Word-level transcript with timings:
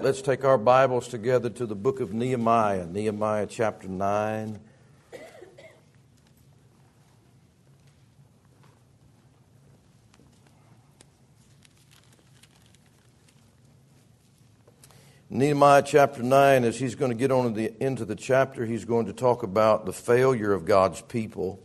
Let's 0.00 0.22
take 0.22 0.44
our 0.44 0.58
Bibles 0.58 1.08
together 1.08 1.50
to 1.50 1.66
the 1.66 1.74
book 1.74 1.98
of 1.98 2.14
Nehemiah, 2.14 2.86
Nehemiah 2.86 3.48
chapter 3.48 3.88
9. 3.88 4.60
Nehemiah 15.28 15.82
chapter 15.82 16.22
9, 16.22 16.62
as 16.62 16.78
he's 16.78 16.94
going 16.94 17.10
to 17.10 17.18
get 17.18 17.32
on 17.32 17.54
the, 17.54 17.72
into 17.82 18.04
the 18.04 18.14
chapter, 18.14 18.64
he's 18.64 18.84
going 18.84 19.06
to 19.06 19.12
talk 19.12 19.42
about 19.42 19.84
the 19.84 19.92
failure 19.92 20.52
of 20.52 20.64
God's 20.64 21.00
people 21.00 21.60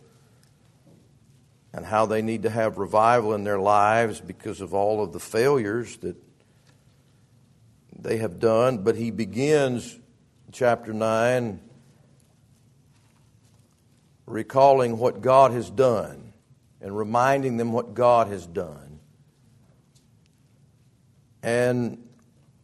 and 1.72 1.86
how 1.86 2.08
they 2.08 2.24
need 2.24 2.42
to 2.42 2.50
have 2.50 2.80
revival 2.80 3.36
in 3.36 3.44
their 3.44 3.60
lives 3.60 4.20
because 4.20 4.60
of 4.60 4.74
all 4.74 5.04
of 5.04 5.14
the 5.14 5.20
failures 5.20 5.98
that 5.98 6.16
they 8.04 8.18
have 8.18 8.40
done, 8.40 8.80
but 8.80 8.96
he 8.96 9.12
begins 9.12 9.98
chapter 10.52 10.94
9 10.94 11.60
recalling 14.26 14.98
what 14.98 15.22
God 15.22 15.52
has 15.52 15.70
done 15.70 16.34
and 16.82 16.98
reminding 16.98 17.58
them 17.58 17.72
what 17.72 17.94
God 17.94 18.28
has 18.28 18.46
done. 18.46 19.00
And 21.42 22.08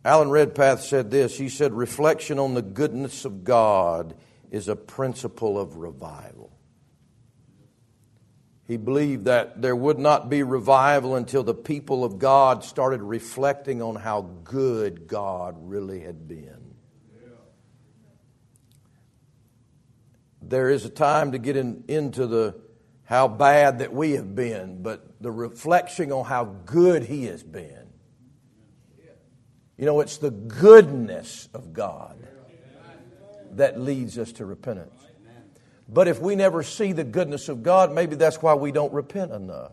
Alan 0.06 0.30
Redpath 0.30 0.82
said 0.82 1.12
this 1.12 1.38
he 1.38 1.50
said, 1.50 1.74
Reflection 1.74 2.40
on 2.40 2.54
the 2.54 2.62
goodness 2.62 3.26
of 3.26 3.44
God 3.44 4.16
is 4.52 4.68
a 4.68 4.76
principle 4.76 5.60
of 5.60 5.78
revival. 5.78 6.52
He 8.70 8.78
believed 8.78 9.26
that 9.26 9.64
there 9.64 9.76
would 9.76 9.98
not 9.98 10.30
be 10.30 10.44
revival 10.44 11.16
until 11.16 11.42
the 11.42 11.56
people 11.56 12.06
of 12.06 12.20
God 12.20 12.64
started 12.64 13.02
reflecting 13.02 13.82
on 13.82 13.96
how 13.96 14.30
good 14.44 15.08
God 15.08 15.56
really 15.60 16.02
had 16.02 16.28
been. 16.28 16.76
There 20.44 20.70
is 20.70 20.86
a 20.86 20.90
time 20.90 21.32
to 21.32 21.40
get 21.40 21.58
in, 21.58 21.84
into 21.88 22.28
the 22.28 22.62
how 23.06 23.28
bad 23.28 23.80
that 23.80 23.92
we 23.92 24.12
have 24.12 24.36
been, 24.36 24.84
but 24.84 25.20
the 25.20 25.32
reflection 25.32 26.12
on 26.12 26.26
how 26.26 26.46
good 26.46 27.02
He 27.02 27.26
has 27.26 27.42
been. 27.42 27.88
You 29.80 29.86
know, 29.88 30.00
it's 30.00 30.18
the 30.18 30.30
goodness 30.30 31.50
of 31.56 31.74
God 31.74 32.24
that 33.54 33.82
leads 33.82 34.20
us 34.20 34.32
to 34.34 34.46
repentance. 34.46 35.09
But 35.92 36.08
if 36.08 36.22
we 36.22 36.36
never 36.36 36.62
see 36.62 36.92
the 36.92 37.04
goodness 37.04 37.50
of 37.50 37.64
God, 37.64 37.92
maybe 37.92 38.16
that's 38.16 38.42
why 38.42 38.54
we 38.54 38.72
don't 38.72 38.94
repent 38.94 39.32
enough. 39.32 39.72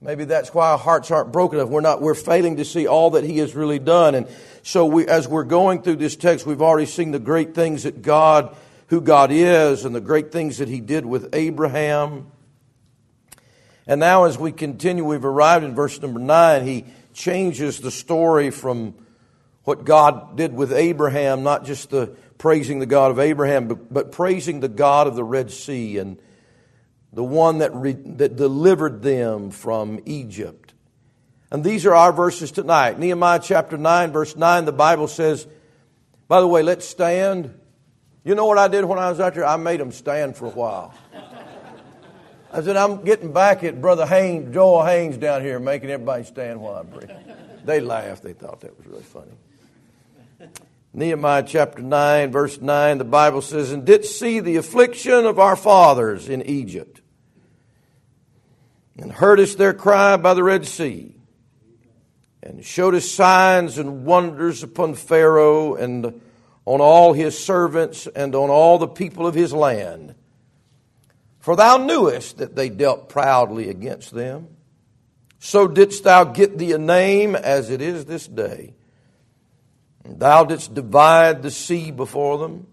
Maybe 0.00 0.24
that's 0.24 0.52
why 0.52 0.72
our 0.72 0.78
hearts 0.78 1.10
aren't 1.10 1.32
broken 1.32 1.58
enough. 1.58 1.70
We're 1.70 1.80
not, 1.80 2.02
we're 2.02 2.14
failing 2.14 2.56
to 2.56 2.64
see 2.64 2.86
all 2.86 3.10
that 3.10 3.24
He 3.24 3.38
has 3.38 3.54
really 3.54 3.78
done. 3.78 4.14
And 4.14 4.28
so 4.62 4.84
we, 4.84 5.06
as 5.06 5.28
we're 5.28 5.44
going 5.44 5.80
through 5.82 5.96
this 5.96 6.16
text, 6.16 6.44
we've 6.44 6.60
already 6.60 6.86
seen 6.86 7.12
the 7.12 7.18
great 7.18 7.54
things 7.54 7.84
that 7.84 8.02
God, 8.02 8.54
who 8.88 9.00
God 9.00 9.30
is, 9.30 9.84
and 9.84 9.94
the 9.94 10.00
great 10.00 10.30
things 10.32 10.58
that 10.58 10.68
He 10.68 10.80
did 10.80 11.06
with 11.06 11.34
Abraham. 11.34 12.30
And 13.86 14.00
now 14.00 14.24
as 14.24 14.36
we 14.36 14.50
continue, 14.52 15.04
we've 15.04 15.24
arrived 15.24 15.64
in 15.64 15.74
verse 15.74 16.02
number 16.02 16.20
nine. 16.20 16.66
He 16.66 16.84
changes 17.14 17.80
the 17.80 17.90
story 17.90 18.50
from 18.50 18.94
what 19.62 19.84
God 19.84 20.36
did 20.36 20.52
with 20.52 20.72
Abraham, 20.72 21.44
not 21.44 21.64
just 21.64 21.90
the 21.90 22.14
praising 22.38 22.78
the 22.78 22.86
God 22.86 23.10
of 23.10 23.18
Abraham, 23.18 23.68
but, 23.68 23.92
but 23.92 24.12
praising 24.12 24.60
the 24.60 24.68
God 24.68 25.06
of 25.06 25.16
the 25.16 25.24
Red 25.24 25.50
Sea 25.50 25.98
and 25.98 26.18
the 27.12 27.24
one 27.24 27.58
that, 27.58 27.74
re, 27.74 27.92
that 27.92 28.36
delivered 28.36 29.02
them 29.02 29.50
from 29.50 30.00
Egypt. 30.04 30.74
And 31.50 31.62
these 31.62 31.86
are 31.86 31.94
our 31.94 32.12
verses 32.12 32.50
tonight. 32.50 32.98
Nehemiah 32.98 33.40
chapter 33.42 33.76
9, 33.76 34.12
verse 34.12 34.36
9, 34.36 34.64
the 34.64 34.72
Bible 34.72 35.06
says, 35.06 35.46
by 36.26 36.40
the 36.40 36.48
way, 36.48 36.62
let's 36.62 36.86
stand. 36.86 37.54
You 38.24 38.34
know 38.34 38.46
what 38.46 38.58
I 38.58 38.68
did 38.68 38.84
when 38.84 38.98
I 38.98 39.10
was 39.10 39.20
out 39.20 39.34
there? 39.34 39.46
I 39.46 39.56
made 39.56 39.78
them 39.78 39.92
stand 39.92 40.36
for 40.36 40.46
a 40.46 40.50
while. 40.50 40.94
I 42.52 42.62
said, 42.62 42.76
I'm 42.76 43.04
getting 43.04 43.32
back 43.32 43.64
at 43.64 43.80
Brother 43.80 44.06
Haynes, 44.06 44.54
Joel 44.54 44.84
Haynes 44.84 45.16
down 45.16 45.42
here, 45.42 45.58
making 45.58 45.90
everybody 45.90 46.24
stand 46.24 46.60
while 46.60 46.76
I 46.76 46.82
preach. 46.84 47.10
They 47.64 47.80
laughed. 47.80 48.22
They 48.22 48.32
thought 48.32 48.60
that 48.60 48.76
was 48.76 48.86
really 48.86 49.02
funny. 49.02 49.32
Nehemiah 50.96 51.42
chapter 51.42 51.82
9, 51.82 52.30
verse 52.30 52.60
9, 52.60 52.98
the 52.98 53.04
Bible 53.04 53.42
says, 53.42 53.72
And 53.72 53.84
didst 53.84 54.16
see 54.16 54.38
the 54.38 54.56
affliction 54.56 55.26
of 55.26 55.40
our 55.40 55.56
fathers 55.56 56.28
in 56.28 56.42
Egypt, 56.42 57.00
and 58.96 59.10
heard 59.10 59.40
us 59.40 59.56
their 59.56 59.74
cry 59.74 60.16
by 60.16 60.34
the 60.34 60.44
Red 60.44 60.66
Sea, 60.66 61.16
and 62.44 62.64
showed 62.64 62.94
us 62.94 63.10
signs 63.10 63.76
and 63.76 64.04
wonders 64.04 64.62
upon 64.62 64.94
Pharaoh 64.94 65.74
and 65.74 66.20
on 66.64 66.80
all 66.80 67.12
his 67.12 67.42
servants 67.42 68.06
and 68.06 68.36
on 68.36 68.48
all 68.48 68.78
the 68.78 68.86
people 68.86 69.26
of 69.26 69.34
his 69.34 69.52
land. 69.52 70.14
For 71.40 71.56
thou 71.56 71.76
knewest 71.76 72.38
that 72.38 72.54
they 72.54 72.68
dealt 72.68 73.08
proudly 73.08 73.68
against 73.68 74.14
them. 74.14 74.46
So 75.40 75.66
didst 75.66 76.04
thou 76.04 76.24
get 76.24 76.56
thee 76.56 76.72
a 76.72 76.78
name 76.78 77.34
as 77.34 77.68
it 77.68 77.82
is 77.82 78.04
this 78.04 78.28
day. 78.28 78.74
Thou 80.04 80.44
didst 80.44 80.74
divide 80.74 81.42
the 81.42 81.50
sea 81.50 81.90
before 81.90 82.38
them, 82.38 82.66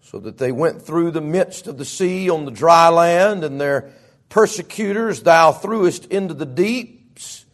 so 0.00 0.18
that 0.18 0.38
they 0.38 0.52
went 0.52 0.82
through 0.82 1.12
the 1.12 1.20
midst 1.20 1.66
of 1.66 1.78
the 1.78 1.84
sea 1.84 2.28
on 2.28 2.44
the 2.44 2.50
dry 2.50 2.88
land, 2.88 3.44
and 3.44 3.60
their 3.60 3.92
persecutors 4.28 5.22
thou 5.22 5.52
threwest 5.52 6.06
into 6.06 6.34
the 6.34 6.46
deeps 6.46 7.46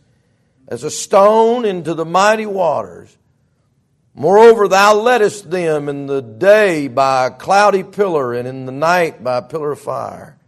as 0.66 0.82
a 0.82 0.90
stone 0.90 1.64
into 1.64 1.94
the 1.94 2.06
mighty 2.06 2.46
waters. 2.46 3.16
Moreover, 4.14 4.68
thou 4.68 4.94
leddest 4.94 5.50
them 5.50 5.88
in 5.88 6.06
the 6.06 6.22
day 6.22 6.88
by 6.88 7.26
a 7.26 7.30
cloudy 7.30 7.82
pillar, 7.82 8.32
and 8.32 8.48
in 8.48 8.64
the 8.64 8.72
night 8.72 9.22
by 9.22 9.38
a 9.38 9.42
pillar 9.42 9.72
of 9.72 9.80
fire, 9.80 10.38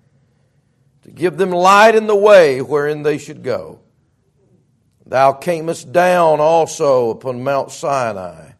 to 1.03 1.11
give 1.11 1.37
them 1.37 1.51
light 1.51 1.95
in 1.95 2.07
the 2.07 2.17
way 2.17 2.63
wherein 2.63 3.03
they 3.03 3.19
should 3.19 3.43
go. 3.43 3.81
Thou 5.07 5.33
camest 5.33 5.93
down 5.93 6.41
also 6.41 7.11
upon 7.11 7.45
Mount 7.45 7.71
Sinai, 7.71 8.51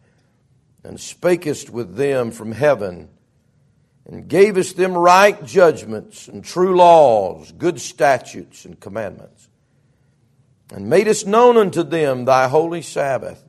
and 0.83 0.97
spakest 0.97 1.69
with 1.69 1.95
them 1.95 2.31
from 2.31 2.53
heaven, 2.53 3.09
and 4.05 4.29
gavest 4.29 4.77
them 4.77 4.93
right 4.93 5.43
judgments 5.43 6.29
and 6.29 6.43
true 6.43 6.77
laws, 6.77 7.51
good 7.51 7.81
statutes 7.81 8.63
and 8.63 8.79
commandments, 8.79 9.49
and 10.73 10.89
madest 10.89 11.27
known 11.27 11.57
unto 11.57 11.83
them 11.83 12.23
thy 12.23 12.47
holy 12.47 12.81
Sabbath, 12.81 13.43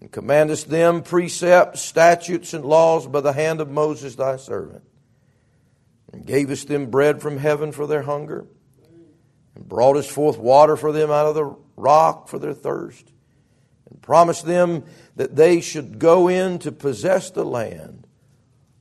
and 0.00 0.12
commandest 0.12 0.70
them 0.70 1.02
precepts, 1.02 1.82
statutes, 1.82 2.54
and 2.54 2.64
laws 2.64 3.08
by 3.08 3.20
the 3.20 3.32
hand 3.32 3.60
of 3.60 3.68
Moses 3.68 4.14
thy 4.14 4.36
servant, 4.36 4.84
and 6.12 6.24
gavest 6.24 6.68
them 6.68 6.86
bread 6.86 7.20
from 7.20 7.38
heaven 7.38 7.72
for 7.72 7.88
their 7.88 8.02
hunger, 8.02 8.46
broughtest 9.70 10.10
forth 10.10 10.36
water 10.36 10.76
for 10.76 10.92
them 10.92 11.10
out 11.10 11.26
of 11.26 11.34
the 11.34 11.56
rock 11.76 12.28
for 12.28 12.38
their 12.38 12.52
thirst, 12.52 13.10
and 13.88 14.02
promised 14.02 14.44
them 14.44 14.84
that 15.16 15.36
they 15.36 15.62
should 15.62 15.98
go 15.98 16.28
in 16.28 16.58
to 16.58 16.72
possess 16.72 17.30
the 17.30 17.44
land 17.44 18.06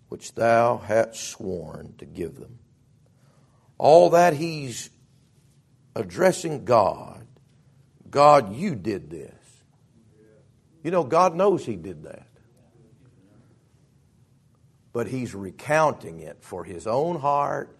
which 0.10 0.34
thou 0.34 0.78
hast 0.78 1.16
sworn 1.16 1.94
to 2.00 2.06
give 2.06 2.36
them. 2.36 2.60
All 3.78 4.10
that 4.10 4.34
he's 4.34 4.90
addressing 5.96 6.66
God. 6.66 7.26
God, 8.10 8.56
you 8.56 8.76
did 8.76 9.10
this. 9.10 9.34
You 10.84 10.92
know, 10.92 11.04
God 11.04 11.36
knows 11.36 11.66
he 11.66 11.76
did 11.76 12.04
that. 12.04 12.28
But 14.92 15.08
he's 15.08 15.36
recounting 15.36 16.20
it 16.20 16.38
for 16.42 16.64
his 16.64 16.88
own 16.88 17.20
heart, 17.20 17.78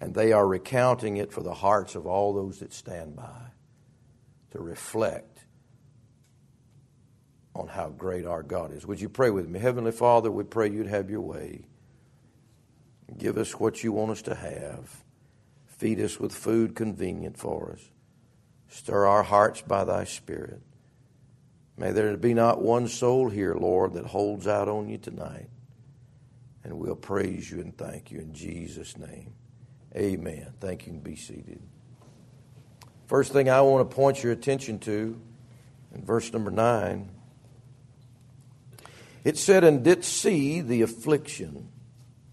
and 0.00 0.14
they 0.14 0.32
are 0.32 0.46
recounting 0.46 1.18
it 1.18 1.32
for 1.32 1.42
the 1.42 1.54
hearts 1.54 1.94
of 1.94 2.06
all 2.06 2.32
those 2.32 2.60
that 2.60 2.72
stand 2.72 3.14
by 3.16 3.52
to 4.50 4.58
reflect 4.58 5.44
on 7.54 7.68
how 7.68 7.90
great 7.90 8.24
our 8.24 8.42
God 8.42 8.72
is. 8.72 8.86
Would 8.86 9.00
you 9.00 9.08
pray 9.08 9.30
with 9.30 9.48
me? 9.48 9.60
Heavenly 9.60 9.92
Father, 9.92 10.30
we 10.30 10.44
pray 10.44 10.70
you'd 10.70 10.86
have 10.86 11.10
your 11.10 11.20
way. 11.20 11.62
Give 13.18 13.36
us 13.36 13.52
what 13.58 13.84
you 13.84 13.92
want 13.92 14.12
us 14.12 14.22
to 14.22 14.34
have. 14.34 15.04
Feed 15.66 16.00
us 16.00 16.18
with 16.18 16.32
food 16.32 16.74
convenient 16.74 17.36
for 17.36 17.72
us. 17.72 17.90
Stir 18.68 19.06
our 19.06 19.22
hearts 19.22 19.62
by 19.62 19.84
thy 19.84 20.04
Spirit. 20.04 20.62
May 21.76 21.92
there 21.92 22.16
be 22.16 22.34
not 22.34 22.62
one 22.62 22.88
soul 22.88 23.28
here, 23.28 23.54
Lord, 23.54 23.94
that 23.94 24.06
holds 24.06 24.46
out 24.46 24.68
on 24.68 24.88
you 24.88 24.98
tonight. 24.98 25.48
And 26.62 26.78
we'll 26.78 26.94
praise 26.94 27.50
you 27.50 27.60
and 27.60 27.76
thank 27.76 28.10
you 28.10 28.20
in 28.20 28.32
Jesus' 28.32 28.96
name. 28.96 29.34
Amen. 29.96 30.52
Thank 30.60 30.86
you 30.86 30.92
be 30.92 31.16
seated. 31.16 31.60
First 33.06 33.32
thing 33.32 33.50
I 33.50 33.60
want 33.62 33.88
to 33.88 33.94
point 33.94 34.22
your 34.22 34.32
attention 34.32 34.78
to 34.80 35.20
in 35.94 36.04
verse 36.04 36.32
number 36.32 36.50
9 36.50 37.10
it 39.24 39.36
said, 39.36 39.64
And 39.64 39.84
did 39.84 40.04
see 40.04 40.60
the 40.60 40.82
affliction 40.82 41.68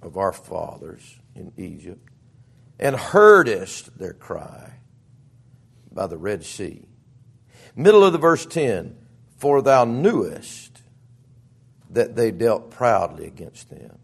of 0.02 0.18
our 0.18 0.32
fathers 0.32 1.18
in 1.36 1.52
Egypt, 1.58 2.08
and 2.80 2.96
heardest 2.96 3.98
their 3.98 4.14
cry 4.14 4.74
by 5.92 6.08
the 6.08 6.18
Red 6.18 6.44
Sea. 6.44 6.88
Middle 7.76 8.04
of 8.04 8.14
the 8.14 8.20
verse 8.20 8.46
10 8.46 8.96
for 9.38 9.62
thou 9.62 9.86
knewest 9.86 10.82
that 11.90 12.16
they 12.16 12.32
dealt 12.32 12.72
proudly 12.72 13.26
against 13.26 13.70
them. 13.70 14.00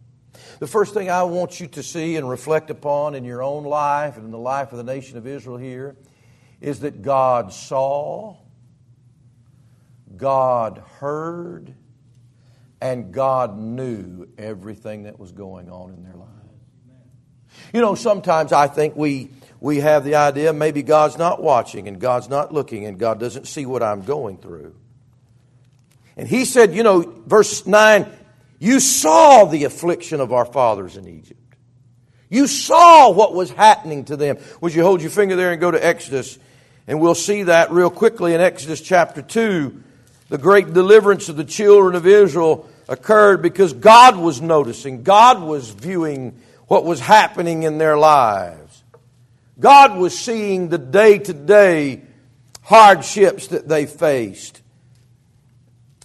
The 0.59 0.67
first 0.67 0.93
thing 0.93 1.09
I 1.09 1.23
want 1.23 1.59
you 1.59 1.67
to 1.67 1.83
see 1.83 2.15
and 2.15 2.29
reflect 2.29 2.69
upon 2.69 3.15
in 3.15 3.23
your 3.23 3.43
own 3.43 3.63
life 3.63 4.17
and 4.17 4.25
in 4.25 4.31
the 4.31 4.37
life 4.37 4.71
of 4.71 4.77
the 4.77 4.83
nation 4.83 5.17
of 5.17 5.27
Israel 5.27 5.57
here 5.57 5.95
is 6.61 6.79
that 6.81 7.01
God 7.01 7.51
saw, 7.51 8.37
God 10.15 10.81
heard, 10.99 11.73
and 12.81 13.13
God 13.13 13.57
knew 13.57 14.27
everything 14.37 15.03
that 15.03 15.19
was 15.19 15.31
going 15.31 15.69
on 15.69 15.93
in 15.93 16.03
their 16.03 16.15
lives. 16.15 16.29
You 17.73 17.81
know, 17.81 17.95
sometimes 17.95 18.51
I 18.51 18.67
think 18.67 18.95
we, 18.95 19.29
we 19.59 19.79
have 19.79 20.03
the 20.03 20.15
idea 20.15 20.53
maybe 20.53 20.83
God's 20.83 21.17
not 21.17 21.41
watching 21.41 21.87
and 21.87 21.99
God's 21.99 22.29
not 22.29 22.53
looking 22.53 22.85
and 22.85 22.97
God 22.97 23.19
doesn't 23.19 23.47
see 23.47 23.65
what 23.65 23.81
I'm 23.81 24.01
going 24.01 24.37
through. 24.37 24.75
And 26.15 26.27
he 26.27 26.45
said, 26.45 26.75
you 26.75 26.83
know, 26.83 27.01
verse 27.25 27.65
9, 27.65 28.05
you 28.63 28.79
saw 28.79 29.43
the 29.43 29.65
affliction 29.65 30.21
of 30.21 30.31
our 30.31 30.45
fathers 30.45 30.95
in 30.95 31.05
Egypt. 31.05 31.57
You 32.29 32.47
saw 32.47 33.11
what 33.11 33.33
was 33.33 33.51
happening 33.51 34.05
to 34.05 34.15
them. 34.15 34.37
Would 34.61 34.73
you 34.73 34.83
hold 34.83 35.01
your 35.01 35.11
finger 35.11 35.35
there 35.35 35.51
and 35.51 35.59
go 35.59 35.69
to 35.69 35.85
Exodus? 35.85 36.39
And 36.87 37.01
we'll 37.01 37.13
see 37.13 37.43
that 37.43 37.71
real 37.71 37.89
quickly 37.89 38.33
in 38.33 38.39
Exodus 38.39 38.79
chapter 38.79 39.21
2. 39.21 39.83
The 40.29 40.37
great 40.37 40.71
deliverance 40.71 41.27
of 41.27 41.35
the 41.35 41.43
children 41.43 41.95
of 41.95 42.07
Israel 42.07 42.69
occurred 42.87 43.41
because 43.41 43.73
God 43.73 44.15
was 44.15 44.41
noticing, 44.41 45.03
God 45.03 45.43
was 45.43 45.69
viewing 45.69 46.39
what 46.67 46.85
was 46.85 47.01
happening 47.01 47.63
in 47.63 47.79
their 47.79 47.97
lives. 47.97 48.81
God 49.59 49.97
was 49.97 50.17
seeing 50.17 50.69
the 50.69 50.77
day 50.77 51.19
to 51.19 51.33
day 51.33 52.03
hardships 52.61 53.47
that 53.47 53.67
they 53.67 53.85
faced. 53.85 54.62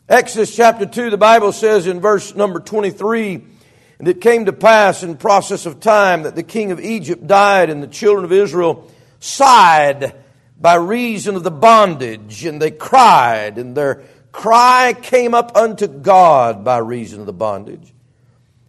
Exodus 0.08 0.56
chapter 0.56 0.86
2, 0.86 1.10
the 1.10 1.18
Bible 1.18 1.52
says 1.52 1.86
in 1.86 2.00
verse 2.00 2.34
number 2.34 2.60
23, 2.60 3.44
and 3.98 4.08
it 4.08 4.22
came 4.22 4.46
to 4.46 4.54
pass 4.54 5.02
in 5.02 5.18
process 5.18 5.66
of 5.66 5.80
time 5.80 6.22
that 6.22 6.34
the 6.34 6.42
king 6.42 6.70
of 6.70 6.80
Egypt 6.80 7.26
died, 7.26 7.68
and 7.68 7.82
the 7.82 7.88
children 7.88 8.24
of 8.24 8.32
Israel 8.32 8.90
sighed 9.20 10.14
by 10.58 10.76
reason 10.76 11.36
of 11.36 11.42
the 11.42 11.50
bondage, 11.50 12.46
and 12.46 12.62
they 12.62 12.70
cried, 12.70 13.58
and 13.58 13.76
their 13.76 14.02
cry 14.32 14.94
came 14.94 15.34
up 15.34 15.54
unto 15.54 15.86
God 15.86 16.64
by 16.64 16.78
reason 16.78 17.20
of 17.20 17.26
the 17.26 17.34
bondage. 17.34 17.92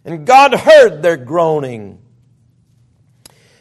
And 0.04 0.26
God 0.26 0.52
heard 0.52 1.00
their 1.00 1.16
groaning. 1.16 2.02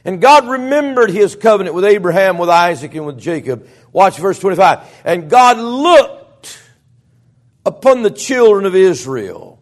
And 0.03 0.19
God 0.19 0.49
remembered 0.49 1.11
his 1.11 1.33
covenant 1.33 1.75
with 1.75 1.85
Abraham, 1.85 2.37
with 2.37 2.49
Isaac, 2.49 2.93
and 2.93 3.05
with 3.05 3.17
Jacob. 3.17 3.69
Watch 3.93 4.17
verse 4.17 4.37
25. 4.37 4.85
And 5.05 5.29
God 5.29 5.57
looked 5.57 6.18
upon 7.69 8.01
the 8.01 8.11
children 8.11 8.65
of 8.65 8.75
Israel. 8.75 9.61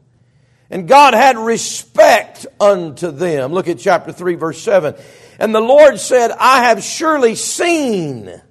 And 0.69 0.88
God 0.88 1.13
had 1.13 1.38
respect 1.38 2.48
unto 2.59 3.12
them. 3.12 3.51
Look 3.54 3.68
at 3.68 3.80
chapter 3.80 4.12
3, 4.12 4.36
verse 4.36 4.62
7. 4.62 4.95
And 5.39 5.54
the 5.54 5.62
Lord 5.62 6.00
said, 6.00 6.31
I 6.31 6.63
have 6.63 6.83
surely 6.83 7.36
seen 7.36 8.42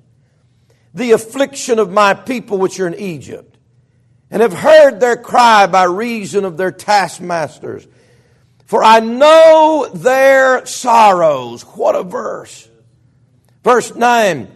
the 0.95 1.13
affliction 1.13 1.79
of 1.79 1.91
my 1.91 2.15
people 2.15 2.59
which 2.59 2.81
are 2.81 2.87
in 2.87 2.95
Egypt, 2.95 3.59
and 4.31 4.41
have 4.41 4.55
heard 4.55 4.99
their 4.99 5.17
cry 5.17 5.67
by 5.67 5.85
reason 5.85 6.45
of 6.45 6.57
their 6.57 6.73
taskmasters. 6.73 7.87
For 8.65 8.83
I 8.83 9.01
know 9.01 9.91
their 9.93 10.65
sorrows. 10.65 11.63
What 11.63 11.95
a 11.95 12.03
verse. 12.03 12.69
Verse 13.63 13.95
9. 13.95 14.49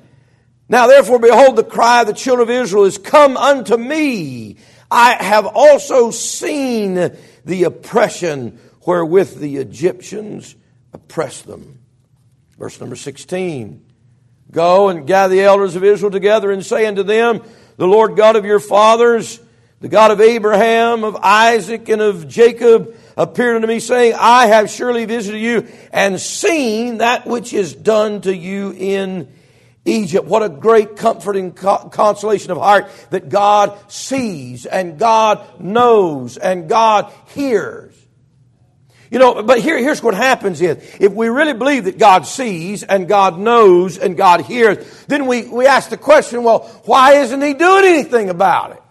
Now 0.68 0.86
therefore, 0.86 1.18
behold, 1.18 1.56
the 1.56 1.64
cry 1.64 2.00
of 2.00 2.06
the 2.06 2.12
children 2.14 2.48
of 2.48 2.54
Israel 2.54 2.84
is 2.84 2.96
come 2.96 3.36
unto 3.36 3.76
me, 3.76 4.56
I 4.90 5.22
have 5.22 5.46
also 5.46 6.10
seen 6.10 7.16
the 7.44 7.64
oppression 7.64 8.58
wherewith 8.84 9.38
the 9.38 9.58
Egyptians 9.58 10.56
oppressed 10.92 11.46
them. 11.46 11.80
Verse 12.58 12.80
number 12.80 12.96
16. 12.96 13.86
Go 14.50 14.88
and 14.88 15.06
gather 15.06 15.34
the 15.34 15.42
elders 15.42 15.76
of 15.76 15.84
Israel 15.84 16.10
together 16.10 16.50
and 16.50 16.64
say 16.66 16.86
unto 16.86 17.02
them, 17.02 17.42
The 17.76 17.86
Lord 17.86 18.16
God 18.16 18.34
of 18.36 18.44
your 18.44 18.58
fathers, 18.58 19.40
the 19.80 19.88
God 19.88 20.10
of 20.10 20.20
Abraham, 20.20 21.04
of 21.04 21.16
Isaac, 21.16 21.88
and 21.88 22.02
of 22.02 22.26
Jacob, 22.26 22.96
appeared 23.16 23.56
unto 23.56 23.68
me, 23.68 23.78
saying, 23.78 24.14
I 24.18 24.46
have 24.46 24.70
surely 24.70 25.04
visited 25.04 25.38
you 25.38 25.68
and 25.92 26.20
seen 26.20 26.98
that 26.98 27.26
which 27.26 27.52
is 27.52 27.74
done 27.74 28.22
to 28.22 28.34
you 28.34 28.72
in 28.72 29.28
Egypt. 29.84 30.26
What 30.26 30.42
a 30.42 30.48
great 30.48 30.96
comforting 30.96 31.52
consolation 31.52 32.50
of 32.50 32.58
heart 32.58 32.90
that 33.10 33.28
God 33.28 33.78
sees 33.90 34.66
and 34.66 34.98
God 34.98 35.60
knows 35.60 36.36
and 36.36 36.68
God 36.68 37.12
hears. 37.28 37.94
You 39.10 39.18
know, 39.18 39.42
but 39.42 39.58
here, 39.58 39.76
here's 39.76 40.02
what 40.02 40.14
happens 40.14 40.60
is, 40.60 40.76
if 41.00 41.12
we 41.12 41.28
really 41.28 41.52
believe 41.52 41.84
that 41.84 41.98
God 41.98 42.26
sees 42.26 42.84
and 42.84 43.08
God 43.08 43.40
knows 43.40 43.98
and 43.98 44.16
God 44.16 44.42
hears, 44.42 45.04
then 45.06 45.26
we, 45.26 45.48
we 45.48 45.66
ask 45.66 45.90
the 45.90 45.96
question, 45.96 46.44
well, 46.44 46.60
why 46.84 47.14
isn't 47.14 47.42
He 47.42 47.54
doing 47.54 47.84
anything 47.84 48.30
about 48.30 48.72
it? 48.72 48.82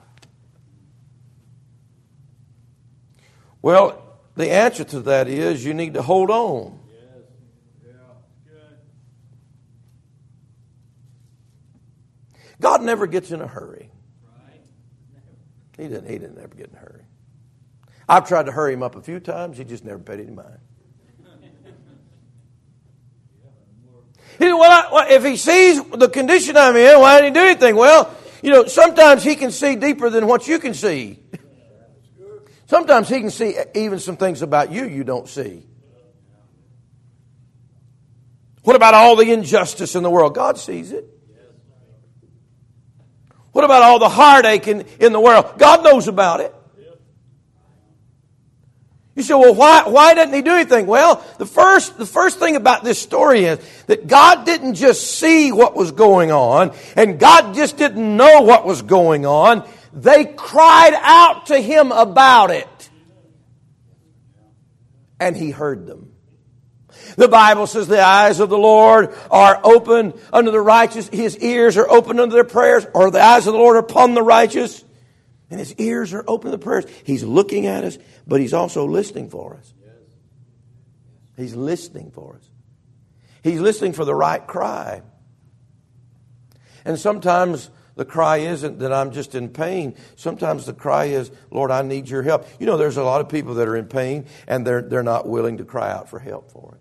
Well, 3.61 4.19
the 4.35 4.51
answer 4.51 4.83
to 4.85 5.01
that 5.01 5.27
is 5.27 5.63
you 5.63 5.73
need 5.73 5.93
to 5.93 6.01
hold 6.01 6.29
on. 6.29 6.78
God 12.59 12.81
never 12.81 13.07
gets 13.07 13.31
in 13.31 13.41
a 13.41 13.47
hurry. 13.47 13.91
He 15.77 15.87
didn't, 15.87 16.09
he 16.09 16.17
didn't 16.17 16.39
ever 16.39 16.53
get 16.55 16.69
in 16.69 16.75
a 16.75 16.79
hurry. 16.79 17.05
I've 18.07 18.27
tried 18.27 18.47
to 18.47 18.51
hurry 18.51 18.73
him 18.73 18.83
up 18.83 18.95
a 18.95 19.01
few 19.01 19.19
times. 19.19 19.57
He 19.57 19.63
just 19.63 19.85
never 19.85 19.99
paid 19.99 20.19
any 20.19 20.31
mind. 20.31 20.57
He 24.39 24.45
well, 24.45 24.63
I, 24.63 24.93
well, 24.93 25.05
if 25.09 25.25
he 25.25 25.35
sees 25.35 25.83
the 25.83 26.07
condition 26.07 26.55
I'm 26.55 26.75
in, 26.75 26.99
why 26.99 27.19
didn't 27.19 27.35
he 27.35 27.41
do 27.41 27.45
anything? 27.45 27.75
Well, 27.75 28.13
you 28.41 28.51
know, 28.51 28.65
sometimes 28.67 29.21
he 29.23 29.35
can 29.35 29.51
see 29.51 29.75
deeper 29.75 30.09
than 30.09 30.27
what 30.27 30.47
you 30.47 30.59
can 30.59 30.73
see. 30.73 31.19
Sometimes 32.67 33.09
he 33.09 33.19
can 33.19 33.31
see 33.31 33.55
even 33.75 33.99
some 33.99 34.15
things 34.15 34.41
about 34.41 34.71
you 34.71 34.85
you 34.85 35.03
don't 35.03 35.27
see. 35.27 35.65
What 38.63 38.75
about 38.75 38.93
all 38.93 39.15
the 39.15 39.31
injustice 39.31 39.95
in 39.95 40.03
the 40.03 40.09
world? 40.09 40.35
God 40.35 40.57
sees 40.57 40.91
it. 40.91 41.05
What 43.59 43.65
about 43.65 43.83
all 43.83 43.99
the 43.99 44.07
heartache 44.07 44.69
in, 44.69 44.85
in 45.01 45.11
the 45.11 45.19
world? 45.19 45.55
God 45.57 45.83
knows 45.83 46.07
about 46.07 46.39
it. 46.39 46.55
You 49.17 49.21
say, 49.21 49.33
well, 49.33 49.53
why, 49.53 49.83
why 49.85 50.13
doesn't 50.13 50.33
he 50.33 50.41
do 50.41 50.51
anything? 50.51 50.87
Well, 50.87 51.21
the 51.39 51.45
first, 51.45 51.97
the 51.97 52.05
first 52.05 52.39
thing 52.39 52.55
about 52.55 52.85
this 52.85 53.01
story 53.01 53.43
is 53.43 53.59
that 53.87 54.07
God 54.07 54.45
didn't 54.45 54.75
just 54.75 55.17
see 55.17 55.51
what 55.51 55.75
was 55.75 55.91
going 55.91 56.31
on, 56.31 56.73
and 56.95 57.19
God 57.19 57.53
just 57.53 57.75
didn't 57.75 58.15
know 58.15 58.43
what 58.43 58.65
was 58.65 58.81
going 58.81 59.25
on. 59.25 59.67
They 59.91 60.23
cried 60.23 60.97
out 60.97 61.47
to 61.47 61.59
him 61.59 61.91
about 61.91 62.51
it. 62.51 62.89
And 65.19 65.35
he 65.35 65.51
heard 65.51 65.85
them. 65.85 66.13
The 67.19 67.27
Bible 67.27 67.67
says 67.67 67.89
the 67.89 68.01
eyes 68.01 68.39
of 68.39 68.47
the 68.47 68.57
Lord 68.57 69.13
are 69.29 69.59
open 69.65 70.13
unto 70.31 70.51
the 70.51 70.61
righteous. 70.61 71.09
His 71.09 71.37
ears 71.39 71.75
are 71.75 71.89
open 71.89 72.17
unto 72.17 72.33
their 72.33 72.45
prayers, 72.45 72.87
or 72.93 73.11
the 73.11 73.21
eyes 73.21 73.45
of 73.45 73.51
the 73.51 73.59
Lord 73.59 73.75
are 73.75 73.79
upon 73.79 74.13
the 74.13 74.21
righteous. 74.21 74.85
And 75.49 75.59
his 75.59 75.75
ears 75.75 76.13
are 76.13 76.23
open 76.25 76.49
to 76.49 76.55
the 76.55 76.63
prayers. 76.63 76.85
He's 77.03 77.25
looking 77.25 77.65
at 77.65 77.83
us, 77.83 77.97
but 78.25 78.39
he's 78.39 78.53
also 78.53 78.85
listening 78.87 79.29
for 79.29 79.57
us. 79.57 79.73
He's 81.35 81.53
listening 81.53 82.11
for 82.11 82.37
us. 82.37 82.49
He's 83.43 83.59
listening 83.59 83.91
for 83.91 84.05
the 84.05 84.15
right 84.15 84.47
cry. 84.47 85.01
And 86.85 86.97
sometimes 86.97 87.69
the 87.95 88.05
cry 88.05 88.37
isn't 88.37 88.79
that 88.79 88.93
I'm 88.93 89.11
just 89.11 89.35
in 89.35 89.49
pain. 89.49 89.97
Sometimes 90.15 90.65
the 90.65 90.73
cry 90.73 91.05
is, 91.05 91.31
Lord, 91.51 91.69
I 91.69 91.81
need 91.81 92.07
your 92.07 92.23
help. 92.23 92.47
You 92.61 92.65
know, 92.65 92.77
there's 92.77 92.95
a 92.95 93.03
lot 93.03 93.19
of 93.19 93.27
people 93.27 93.55
that 93.55 93.67
are 93.67 93.75
in 93.75 93.87
pain 93.87 94.25
and 94.47 94.65
they're, 94.65 94.83
they're 94.83 95.03
not 95.03 95.27
willing 95.27 95.57
to 95.57 95.65
cry 95.65 95.91
out 95.91 96.09
for 96.09 96.19
help 96.19 96.49
for 96.53 96.75
it. 96.75 96.78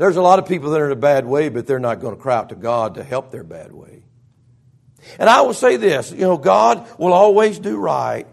There's 0.00 0.16
a 0.16 0.22
lot 0.22 0.38
of 0.38 0.46
people 0.46 0.70
that 0.70 0.80
are 0.80 0.86
in 0.86 0.92
a 0.92 0.96
bad 0.96 1.26
way, 1.26 1.50
but 1.50 1.66
they're 1.66 1.78
not 1.78 2.00
going 2.00 2.16
to 2.16 2.22
cry 2.22 2.36
out 2.36 2.48
to 2.48 2.54
God 2.54 2.94
to 2.94 3.04
help 3.04 3.30
their 3.30 3.44
bad 3.44 3.70
way. 3.70 4.02
And 5.18 5.28
I 5.28 5.42
will 5.42 5.52
say 5.52 5.76
this, 5.76 6.10
you 6.10 6.20
know, 6.20 6.38
God 6.38 6.88
will 6.98 7.12
always 7.12 7.58
do 7.58 7.76
right. 7.76 8.26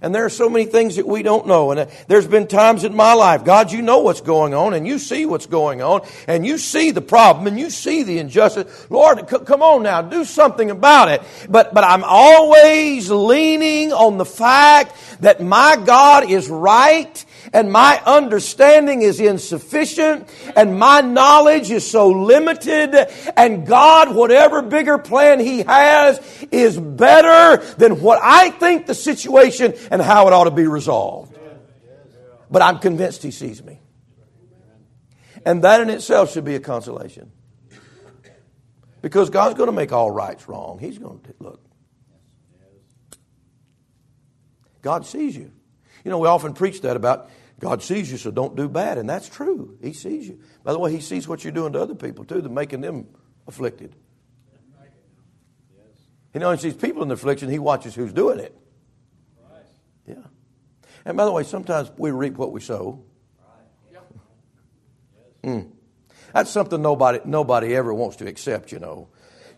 And 0.00 0.12
there 0.12 0.24
are 0.24 0.30
so 0.30 0.50
many 0.50 0.64
things 0.64 0.96
that 0.96 1.06
we 1.06 1.22
don't 1.22 1.46
know. 1.46 1.70
And 1.70 1.78
uh, 1.78 1.86
there's 2.08 2.26
been 2.26 2.48
times 2.48 2.82
in 2.82 2.96
my 2.96 3.12
life, 3.12 3.44
God, 3.44 3.70
you 3.70 3.82
know 3.82 4.00
what's 4.00 4.20
going 4.20 4.52
on 4.52 4.74
and 4.74 4.84
you 4.84 4.98
see 4.98 5.24
what's 5.24 5.46
going 5.46 5.80
on 5.80 6.00
and 6.26 6.44
you 6.44 6.58
see 6.58 6.90
the 6.90 7.00
problem 7.00 7.46
and 7.46 7.56
you 7.56 7.70
see 7.70 8.02
the 8.02 8.18
injustice. 8.18 8.90
Lord, 8.90 9.30
c- 9.30 9.44
come 9.44 9.62
on 9.62 9.84
now, 9.84 10.02
do 10.02 10.24
something 10.24 10.72
about 10.72 11.08
it. 11.08 11.22
But, 11.48 11.72
but 11.72 11.84
I'm 11.84 12.02
always 12.02 13.12
leaning 13.12 13.92
on 13.92 14.18
the 14.18 14.24
fact 14.24 14.96
that 15.20 15.40
my 15.40 15.80
God 15.86 16.28
is 16.28 16.48
right 16.48 17.24
and 17.52 17.70
my 17.70 18.00
understanding 18.06 19.02
is 19.02 19.20
insufficient 19.20 20.28
and 20.56 20.78
my 20.78 21.00
knowledge 21.02 21.70
is 21.70 21.88
so 21.88 22.08
limited 22.08 22.94
and 23.36 23.66
God, 23.66 24.14
whatever 24.14 24.62
bigger 24.62 24.98
plan 24.98 25.38
He 25.38 25.62
has 25.62 26.20
is 26.50 26.78
better 26.78 27.62
than 27.74 28.00
what 28.00 28.20
I 28.22 28.50
think 28.50 28.86
the 28.86 28.94
situation 28.94 29.74
and 29.90 30.00
how 30.00 30.26
it 30.28 30.32
ought 30.32 30.44
to 30.44 30.50
be 30.50 30.66
resolved. 30.66 31.38
But 32.50 32.62
I'm 32.62 32.78
convinced 32.78 33.22
He 33.22 33.30
sees 33.30 33.62
me. 33.62 33.80
And 35.44 35.64
that 35.64 35.80
in 35.80 35.90
itself 35.90 36.32
should 36.32 36.44
be 36.44 36.54
a 36.54 36.60
consolation. 36.60 37.32
Because 39.00 39.30
God's 39.30 39.56
going 39.56 39.66
to 39.66 39.72
make 39.72 39.92
all 39.92 40.10
rights 40.10 40.48
wrong. 40.48 40.78
He's 40.78 40.96
going 40.96 41.20
to 41.20 41.34
look. 41.40 41.60
God 44.80 45.04
sees 45.06 45.36
you. 45.36 45.50
You 46.04 46.10
know, 46.10 46.18
we 46.18 46.28
often 46.28 46.54
preach 46.54 46.82
that 46.82 46.96
about 46.96 47.28
God 47.62 47.80
sees 47.80 48.10
you, 48.10 48.18
so 48.18 48.32
don't 48.32 48.56
do 48.56 48.68
bad. 48.68 48.98
And 48.98 49.08
that's 49.08 49.28
true. 49.28 49.78
He 49.80 49.92
sees 49.92 50.26
you. 50.26 50.40
By 50.64 50.72
the 50.72 50.80
way, 50.80 50.90
He 50.90 51.00
sees 51.00 51.28
what 51.28 51.44
you're 51.44 51.52
doing 51.52 51.72
to 51.74 51.80
other 51.80 51.94
people, 51.94 52.24
too, 52.24 52.42
that 52.42 52.50
making 52.50 52.80
them 52.80 53.06
afflicted. 53.46 53.94
He 56.32 56.40
knows 56.40 56.60
He 56.60 56.70
sees 56.70 56.80
people 56.80 57.04
in 57.04 57.10
affliction, 57.12 57.48
He 57.48 57.60
watches 57.60 57.94
who's 57.94 58.12
doing 58.12 58.40
it. 58.40 58.58
Yeah. 60.08 60.16
And 61.04 61.16
by 61.16 61.24
the 61.24 61.30
way, 61.30 61.44
sometimes 61.44 61.92
we 61.96 62.10
reap 62.10 62.34
what 62.34 62.50
we 62.50 62.60
sow. 62.60 63.04
Mm. 65.44 65.70
That's 66.34 66.50
something 66.50 66.82
nobody, 66.82 67.20
nobody 67.24 67.76
ever 67.76 67.94
wants 67.94 68.16
to 68.16 68.26
accept, 68.26 68.72
you 68.72 68.80
know. 68.80 69.08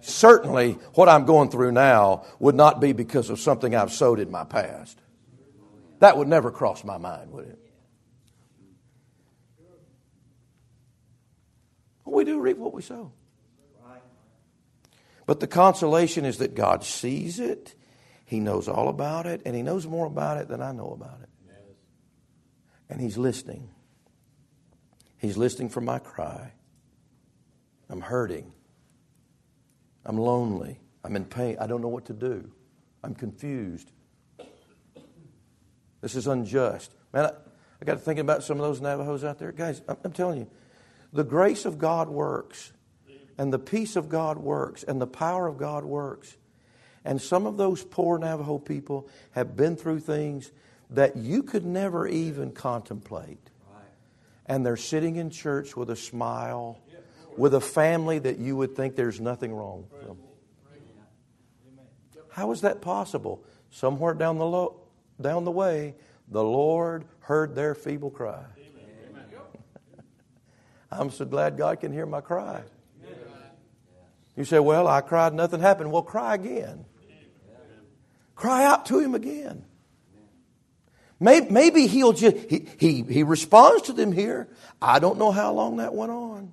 Certainly, 0.01 0.73
what 0.95 1.09
I'm 1.09 1.25
going 1.25 1.51
through 1.51 1.73
now 1.73 2.27
would 2.39 2.55
not 2.55 2.81
be 2.81 2.93
because 2.93 3.31
of 3.31 3.41
something 3.41 3.75
I've 3.75 3.93
sowed 3.93 4.21
in 4.21 4.31
my 4.31 4.45
past. 4.45 4.99
That 6.01 6.19
would 6.19 6.29
never 6.29 6.51
cross 6.51 6.85
my 6.85 6.99
mind, 6.99 7.31
would 7.33 7.47
it? 7.47 7.64
We 12.15 12.25
do 12.25 12.41
reap 12.41 12.57
what 12.57 12.73
we 12.73 12.83
sow. 12.83 13.13
But 15.27 15.41
the 15.41 15.47
consolation 15.47 16.25
is 16.25 16.39
that 16.39 16.55
God 16.55 16.85
sees 16.85 17.41
it, 17.41 17.75
He 18.25 18.41
knows 18.41 18.69
all 18.69 18.89
about 18.89 19.27
it, 19.27 19.43
and 19.47 19.57
He 19.57 19.63
knows 19.63 19.87
more 19.87 20.07
about 20.07 20.39
it 20.39 20.49
than 20.49 20.61
I 20.61 20.73
know 20.73 20.91
about 20.91 21.21
it. 21.23 21.29
And 22.91 23.01
He's 23.01 23.17
listening. 23.17 23.71
He's 25.17 25.39
listening 25.39 25.71
for 25.71 25.81
my 25.81 25.99
cry. 25.99 26.53
I'm 27.89 28.03
hurting. 28.03 28.53
I'm 30.05 30.19
lonely. 30.19 30.81
I'm 31.03 31.17
in 31.17 31.25
pain. 31.25 31.57
I 31.59 31.67
don't 31.67 31.81
know 31.81 31.89
what 31.89 32.07
to 32.07 32.13
do. 32.13 32.51
I'm 33.03 33.15
confused. 33.15 33.91
This 36.01 36.15
is 36.15 36.27
unjust. 36.27 36.93
Man, 37.15 37.25
I, 37.25 37.31
I 37.81 37.85
got 37.85 37.95
to 37.95 37.99
thinking 37.99 38.21
about 38.21 38.43
some 38.43 38.59
of 38.59 38.67
those 38.67 38.83
Navajos 38.83 39.25
out 39.25 39.39
there. 39.39 39.53
Guys, 39.53 39.81
I'm, 39.89 39.97
I'm 40.05 40.13
telling 40.13 40.41
you, 40.41 40.51
the 41.15 41.25
grace 41.25 41.65
of 41.65 41.79
God 41.79 42.09
works, 42.09 42.73
and 43.39 43.53
the 43.53 43.59
peace 43.59 43.97
of 43.97 44.09
God 44.09 44.37
works, 44.37 44.83
and 44.83 45.01
the 45.01 45.07
power 45.07 45.47
of 45.47 45.57
God 45.57 45.85
works. 45.85 46.37
And 47.05 47.21
some 47.21 47.47
of 47.47 47.57
those 47.57 47.85
poor 47.85 48.19
Navajo 48.19 48.59
people 48.59 49.09
have 49.33 49.57
been 49.57 49.77
through 49.77 50.01
things 50.01 50.51
that 50.91 51.17
you 51.17 51.43
could 51.43 51.65
never 51.65 52.07
even 52.07 52.53
contemplate. 52.53 53.51
And 54.47 54.67
they're 54.67 54.77
sitting 54.77 55.17
in 55.17 55.31
church 55.31 55.77
with 55.77 55.89
a 55.91 55.97
smile, 55.97 56.79
with 57.37 57.55
a 57.55 57.61
family 57.61 58.19
that 58.19 58.39
you 58.39 58.57
would 58.57 58.77
think 58.77 58.97
there's 58.97 59.21
nothing 59.21 59.55
wrong 59.55 59.87
with 59.91 60.07
them. 60.07 60.19
How 62.31 62.51
is 62.51 62.63
that 62.63 62.83
possible? 62.83 63.45
Somewhere 63.71 64.15
down 64.15 64.39
the 64.39 64.47
low, 64.47 64.81
down 65.21 65.45
the 65.45 65.53
way, 65.53 65.95
the 66.29 66.43
Lord 66.43 67.05
heard 67.21 67.55
their 67.55 67.75
feeble 67.75 68.11
cry. 68.11 68.45
I'm 70.91 71.11
so 71.11 71.25
glad 71.25 71.57
God 71.57 71.81
can 71.81 71.93
hear 71.93 72.07
my 72.07 72.21
cry. 72.21 72.63
You 74.37 74.45
say, 74.45 74.59
Well, 74.59 74.89
I 74.89 75.01
cried, 75.01 75.35
nothing 75.35 75.61
happened. 75.61 75.93
Well, 75.93 76.03
cry 76.03 76.35
again. 76.35 76.85
Cry 78.35 78.65
out 78.65 78.87
to 78.87 78.99
Him 78.99 79.15
again. 79.15 79.65
Maybe, 81.21 81.47
maybe 81.51 81.87
He'll 81.87 82.13
just, 82.13 82.37
he, 82.51 82.67
he, 82.79 83.03
he 83.03 83.23
responds 83.23 83.83
to 83.83 83.93
them 83.93 84.13
here. 84.13 84.49
I 84.83 84.99
don't 84.99 85.19
know 85.19 85.31
how 85.31 85.53
long 85.53 85.77
that 85.77 85.95
went 85.95 86.11
on. 86.11 86.53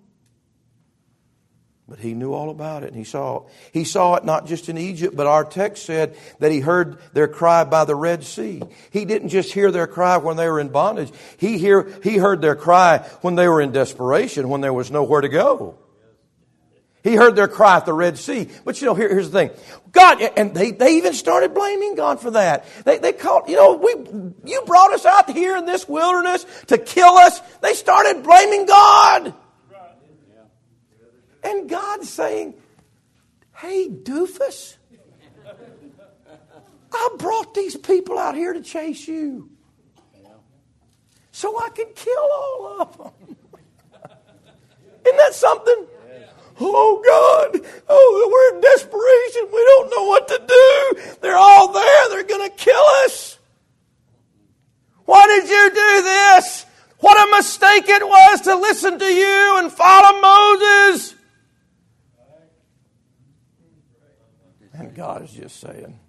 But 1.91 1.99
he 1.99 2.13
knew 2.13 2.31
all 2.33 2.49
about 2.49 2.83
it 2.83 2.87
and 2.87 2.95
he 2.95 3.03
saw 3.03 3.39
it. 3.39 3.43
He 3.73 3.83
saw 3.83 4.15
it 4.15 4.23
not 4.23 4.45
just 4.47 4.69
in 4.69 4.77
Egypt, 4.77 5.13
but 5.13 5.27
our 5.27 5.43
text 5.43 5.85
said 5.85 6.15
that 6.39 6.49
he 6.49 6.61
heard 6.61 6.99
their 7.11 7.27
cry 7.27 7.65
by 7.65 7.83
the 7.83 7.95
Red 7.95 8.23
Sea. 8.23 8.61
He 8.91 9.03
didn't 9.03 9.27
just 9.27 9.51
hear 9.51 9.71
their 9.71 9.87
cry 9.87 10.15
when 10.15 10.37
they 10.37 10.47
were 10.47 10.61
in 10.61 10.69
bondage. 10.69 11.11
He, 11.35 11.57
hear, 11.57 11.91
he 12.01 12.15
heard 12.15 12.41
their 12.41 12.55
cry 12.55 12.99
when 13.19 13.35
they 13.35 13.49
were 13.49 13.59
in 13.59 13.73
desperation, 13.73 14.47
when 14.47 14.61
there 14.61 14.71
was 14.71 14.89
nowhere 14.89 15.19
to 15.19 15.27
go. 15.27 15.79
He 17.03 17.15
heard 17.15 17.35
their 17.35 17.49
cry 17.49 17.75
at 17.75 17.85
the 17.85 17.91
Red 17.91 18.17
Sea. 18.17 18.47
But 18.63 18.79
you 18.79 18.87
know, 18.87 18.95
here, 18.95 19.09
here's 19.09 19.29
the 19.29 19.37
thing. 19.37 19.49
God, 19.91 20.21
and 20.21 20.55
they, 20.55 20.71
they 20.71 20.95
even 20.95 21.11
started 21.11 21.53
blaming 21.53 21.95
God 21.95 22.21
for 22.21 22.31
that. 22.31 22.65
They, 22.85 22.99
they 22.99 23.11
called, 23.11 23.49
you 23.49 23.57
know, 23.57 23.73
we, 23.73 24.49
you 24.49 24.61
brought 24.65 24.93
us 24.93 25.05
out 25.05 25.29
here 25.29 25.57
in 25.57 25.65
this 25.65 25.89
wilderness 25.89 26.45
to 26.67 26.77
kill 26.77 27.17
us. 27.17 27.37
They 27.59 27.73
started 27.73 28.23
blaming 28.23 28.65
God. 28.65 29.33
And 31.43 31.69
God's 31.69 32.09
saying, 32.09 32.55
Hey, 33.55 33.89
doofus, 33.89 34.75
I 36.93 37.09
brought 37.17 37.53
these 37.53 37.75
people 37.77 38.17
out 38.17 38.35
here 38.35 38.53
to 38.53 38.61
chase 38.61 39.07
you 39.07 39.49
so 41.31 41.59
I 41.59 41.69
can 41.69 41.87
kill 41.95 42.29
all 42.33 42.81
of 42.81 42.97
them. 42.97 43.35
Isn't 45.05 45.17
that 45.17 45.33
something? 45.33 45.87
Oh 46.63 47.01
God, 47.03 47.65
oh, 47.89 48.29
we're 48.31 48.55
in 48.55 48.61
desperation. 48.61 49.49
We 49.51 49.63
don't 49.63 49.89
know 49.89 50.05
what 50.07 50.27
to 50.27 50.41
do. 50.47 51.15
They're 51.21 51.37
all 51.37 51.71
there. 51.71 52.09
They're 52.09 52.23
going 52.23 52.47
to 52.47 52.55
kill 52.55 52.83
us. 53.05 53.39
Why 55.05 55.25
did 55.27 55.49
you 55.49 55.69
do 55.69 56.03
this? 56.03 56.65
What 56.99 57.17
a 57.17 57.37
mistake 57.37 57.89
it 57.89 58.07
was 58.07 58.41
to 58.41 58.55
listen 58.55 58.99
to 58.99 59.05
you 59.05 59.57
and 59.57 59.71
follow 59.71 60.21
Moses. 60.21 61.15
And 64.81 64.95
God 64.95 65.23
is 65.23 65.31
just 65.31 65.59
saying, 65.59 65.99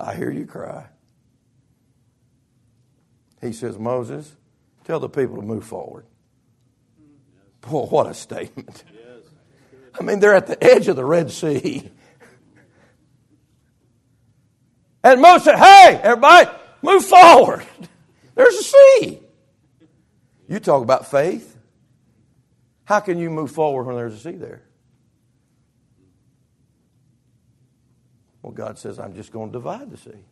I 0.00 0.14
hear 0.14 0.30
you 0.30 0.46
cry. 0.46 0.86
He 3.42 3.52
says, 3.52 3.78
Moses, 3.78 4.34
tell 4.84 5.00
the 5.00 5.08
people 5.10 5.36
to 5.36 5.42
move 5.42 5.64
forward. 5.64 6.06
Boy, 7.60 7.84
what 7.84 8.06
a 8.06 8.14
statement. 8.14 8.84
I 10.00 10.02
mean, 10.02 10.18
they're 10.18 10.34
at 10.34 10.46
the 10.46 10.62
edge 10.64 10.88
of 10.88 10.96
the 10.96 11.04
Red 11.04 11.30
Sea. 11.30 11.90
And 15.04 15.20
Moses 15.20 15.44
said, 15.44 15.58
Hey, 15.58 16.00
everybody, 16.02 16.48
move 16.80 17.04
forward. 17.04 17.66
There's 18.34 18.54
a 18.54 18.62
sea. 18.62 19.20
You 20.48 20.58
talk 20.58 20.82
about 20.82 21.10
faith. 21.10 21.51
How 22.84 23.00
can 23.00 23.18
you 23.18 23.30
move 23.30 23.50
forward 23.50 23.84
when 23.84 23.96
there's 23.96 24.14
a 24.14 24.18
sea 24.18 24.36
there? 24.36 24.62
Well, 28.42 28.52
God 28.52 28.78
says, 28.78 28.98
I'm 28.98 29.14
just 29.14 29.32
going 29.32 29.50
to 29.50 29.52
divide 29.52 29.90
the 29.90 29.96
sea. 29.96 30.24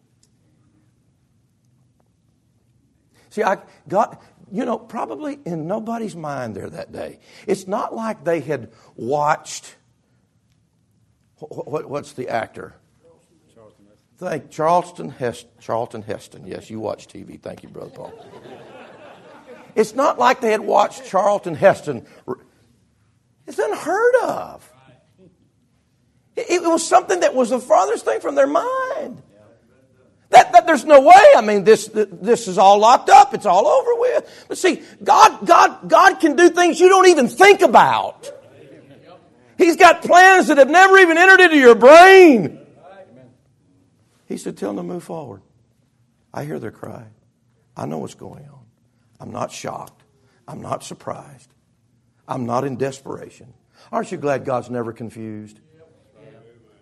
See, 3.30 3.44
I 3.44 3.58
got, 3.88 4.20
you 4.50 4.64
know, 4.64 4.76
probably 4.76 5.38
in 5.44 5.68
nobody's 5.68 6.16
mind 6.16 6.56
there 6.56 6.68
that 6.68 6.90
day. 6.90 7.20
It's 7.46 7.68
not 7.68 7.94
like 7.94 8.24
they 8.24 8.40
had 8.40 8.72
watched, 8.96 9.76
what, 11.38 11.68
what, 11.68 11.88
what's 11.88 12.12
the 12.12 12.28
actor? 12.28 12.74
Charlton 13.54 13.86
Thank 14.18 14.50
Charlton 14.50 15.10
Heston. 15.10 15.50
Charlton 15.60 16.02
Heston. 16.02 16.46
Yes, 16.46 16.68
you 16.68 16.80
watch 16.80 17.06
TV. 17.06 17.40
Thank 17.40 17.62
you, 17.62 17.68
Brother 17.68 17.90
Paul. 17.90 18.12
It's 19.74 19.94
not 19.94 20.18
like 20.18 20.40
they 20.40 20.50
had 20.50 20.60
watched 20.60 21.06
Charlton 21.06 21.54
Heston 21.54 22.06
it's 23.50 23.58
unheard 23.58 24.14
of. 24.22 24.72
It, 26.36 26.62
was 26.62 26.86
something 26.86 27.18
that 27.20 27.34
was 27.34 27.50
the 27.50 27.58
farthest 27.58 28.04
thing 28.04 28.20
from 28.20 28.36
their 28.36 28.46
mind. 28.46 29.20
That, 30.28 30.52
that 30.52 30.68
there's 30.68 30.84
no 30.84 31.00
way. 31.00 31.24
I 31.36 31.40
mean, 31.40 31.64
this, 31.64 31.90
this 31.92 32.46
is 32.46 32.58
all 32.58 32.78
locked 32.78 33.10
up. 33.10 33.34
It's 33.34 33.46
all 33.46 33.66
over 33.66 33.94
with. 33.96 34.44
But 34.46 34.56
see, 34.56 34.82
God, 35.02 35.44
God, 35.44 35.88
God 35.88 36.20
can 36.20 36.36
do 36.36 36.48
things 36.50 36.78
you 36.78 36.88
don't 36.88 37.08
even 37.08 37.26
think 37.26 37.62
about. 37.62 38.32
He's 39.58 39.76
got 39.76 40.02
plans 40.02 40.46
that 40.46 40.58
have 40.58 40.70
never 40.70 40.96
even 40.98 41.18
entered 41.18 41.40
into 41.40 41.58
your 41.58 41.74
brain. 41.74 42.56
He 44.26 44.38
said, 44.38 44.56
tell 44.56 44.72
them 44.72 44.86
to 44.86 44.94
move 44.94 45.02
forward. 45.02 45.42
I 46.32 46.44
hear 46.44 46.60
their 46.60 46.70
cry. 46.70 47.06
I 47.76 47.86
know 47.86 47.98
what's 47.98 48.14
going 48.14 48.44
on. 48.44 48.59
I'm 49.20 49.30
not 49.30 49.52
shocked. 49.52 50.02
I'm 50.48 50.60
not 50.60 50.82
surprised. 50.82 51.52
I'm 52.26 52.46
not 52.46 52.64
in 52.64 52.76
desperation. 52.76 53.54
Aren't 53.92 54.10
you 54.12 54.18
glad 54.18 54.44
God's 54.44 54.70
never 54.70 54.92
confused? 54.92 55.60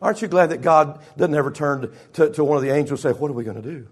Aren't 0.00 0.22
you 0.22 0.28
glad 0.28 0.50
that 0.50 0.62
God 0.62 1.00
doesn't 1.16 1.34
ever 1.34 1.50
turn 1.50 1.92
to, 2.14 2.30
to 2.30 2.44
one 2.44 2.56
of 2.56 2.62
the 2.62 2.70
angels 2.70 3.04
and 3.04 3.14
say, 3.14 3.18
What 3.18 3.30
are 3.30 3.34
we 3.34 3.44
going 3.44 3.60
to 3.60 3.68
do? 3.68 3.88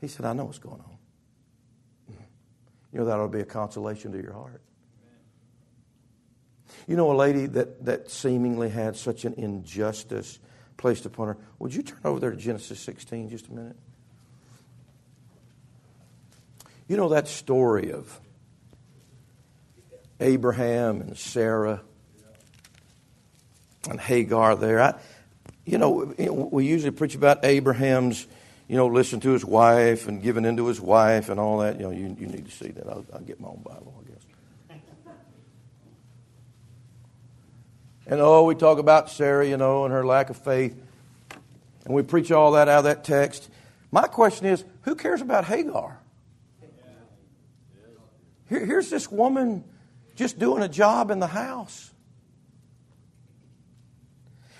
He 0.00 0.08
said, 0.08 0.24
I 0.24 0.32
know 0.32 0.44
what's 0.44 0.58
going 0.58 0.80
on. 0.80 0.98
Mm. 2.12 2.16
You 2.92 2.98
know, 3.00 3.04
that 3.06 3.18
ought 3.18 3.24
to 3.24 3.28
be 3.28 3.40
a 3.40 3.46
consolation 3.46 4.12
to 4.12 4.22
your 4.22 4.32
heart. 4.32 4.62
You 6.86 6.96
know, 6.96 7.10
a 7.10 7.16
lady 7.16 7.46
that, 7.46 7.84
that 7.84 8.10
seemingly 8.10 8.68
had 8.68 8.96
such 8.96 9.24
an 9.24 9.34
injustice 9.34 10.38
placed 10.76 11.06
upon 11.06 11.28
her. 11.28 11.38
Would 11.58 11.74
you 11.74 11.82
turn 11.82 11.98
over 12.04 12.20
there 12.20 12.30
to 12.30 12.36
Genesis 12.36 12.78
16 12.80 13.30
just 13.30 13.48
a 13.48 13.52
minute? 13.52 13.76
You 16.88 16.96
know 16.96 17.08
that 17.08 17.26
story 17.26 17.92
of 17.92 18.20
Abraham 20.20 21.00
and 21.00 21.18
Sarah 21.18 21.82
and 23.90 24.00
Hagar 24.00 24.54
there. 24.56 24.80
I, 24.80 24.94
you 25.64 25.78
know, 25.78 26.14
we 26.52 26.66
usually 26.66 26.92
preach 26.92 27.16
about 27.16 27.44
Abraham's, 27.44 28.26
you 28.68 28.76
know, 28.76 28.86
listen 28.86 29.18
to 29.20 29.30
his 29.30 29.44
wife 29.44 30.06
and 30.06 30.22
giving 30.22 30.44
into 30.44 30.66
his 30.66 30.80
wife 30.80 31.28
and 31.28 31.40
all 31.40 31.58
that. 31.58 31.80
You 31.80 31.86
know, 31.86 31.90
you, 31.90 32.16
you 32.18 32.26
need 32.28 32.44
to 32.46 32.52
see 32.52 32.68
that. 32.68 32.86
I'll, 32.86 33.04
I'll 33.12 33.20
get 33.20 33.40
my 33.40 33.48
own 33.48 33.62
Bible, 33.64 33.94
I 34.00 34.08
guess. 34.08 34.80
And 38.08 38.20
oh, 38.20 38.44
we 38.44 38.54
talk 38.54 38.78
about 38.78 39.10
Sarah, 39.10 39.46
you 39.46 39.56
know, 39.56 39.84
and 39.84 39.92
her 39.92 40.06
lack 40.06 40.30
of 40.30 40.36
faith. 40.36 40.80
And 41.84 41.94
we 41.94 42.02
preach 42.02 42.30
all 42.30 42.52
that 42.52 42.68
out 42.68 42.78
of 42.78 42.84
that 42.84 43.02
text. 43.02 43.50
My 43.90 44.06
question 44.06 44.46
is 44.46 44.64
who 44.82 44.94
cares 44.94 45.20
about 45.20 45.44
Hagar? 45.44 45.98
Here, 48.48 48.64
here's 48.64 48.90
this 48.90 49.10
woman 49.10 49.64
just 50.14 50.38
doing 50.38 50.62
a 50.62 50.68
job 50.68 51.10
in 51.10 51.18
the 51.18 51.26
house. 51.26 51.90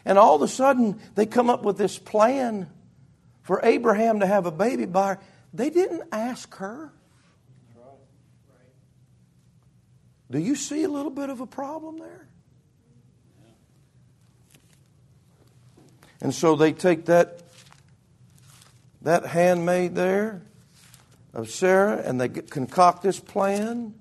And 0.05 0.19
all 0.19 0.37
of 0.37 0.43
a 0.43 0.49
sudden, 0.49 1.01
they 1.15 1.27
come 1.27 1.51
up 1.51 1.63
with 1.63 1.79
this 1.79 1.99
plan 1.99 2.69
for 3.43 3.61
Abraham 3.63 4.21
to 4.21 4.27
have 4.27 4.47
a 4.47 4.53
baby 4.53 4.87
by 4.87 5.15
her. 5.15 5.21
They 5.53 5.71
didn't 5.71 6.03
ask 6.13 6.55
her. 6.57 6.93
Do 10.31 10.39
you 10.39 10.57
see 10.57 10.83
a 10.83 10.89
little 10.89 11.11
bit 11.11 11.31
of 11.31 11.41
a 11.41 11.47
problem 11.47 11.99
there? 11.99 12.29
And 16.21 16.35
so 16.35 16.57
they 16.57 16.73
take 16.73 17.07
that, 17.07 17.43
that 19.03 19.27
handmaid 19.27 19.95
there 19.95 20.43
of 21.37 21.51
Sarah 21.51 21.99
and 21.99 22.21
they 22.21 22.29
concoct 22.31 23.03
this 23.03 23.21
plan. 23.21 23.95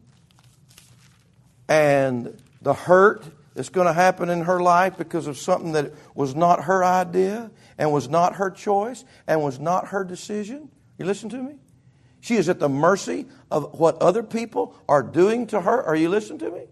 And 1.67 2.41
the 2.61 2.73
hurt 2.73 3.25
that's 3.53 3.69
going 3.69 3.87
to 3.87 3.93
happen 3.93 4.29
in 4.29 4.43
her 4.43 4.61
life 4.61 4.97
because 4.97 5.27
of 5.27 5.37
something 5.37 5.73
that 5.73 5.93
was 6.15 6.33
not 6.33 6.63
her 6.63 6.83
idea 6.83 7.51
and 7.77 7.91
was 7.91 8.07
not 8.07 8.35
her 8.35 8.49
choice 8.49 9.03
and 9.27 9.43
was 9.43 9.59
not 9.59 9.89
her 9.89 10.03
decision. 10.03 10.69
You 10.97 11.05
listen 11.05 11.29
to 11.29 11.37
me? 11.37 11.55
She 12.21 12.35
is 12.35 12.47
at 12.47 12.59
the 12.59 12.69
mercy 12.69 13.25
of 13.51 13.79
what 13.79 14.01
other 14.01 14.23
people 14.23 14.75
are 14.87 15.03
doing 15.03 15.47
to 15.47 15.59
her. 15.59 15.83
Are 15.83 15.95
you 15.95 16.09
listening 16.09 16.39
to 16.39 16.51
me? 16.51 16.63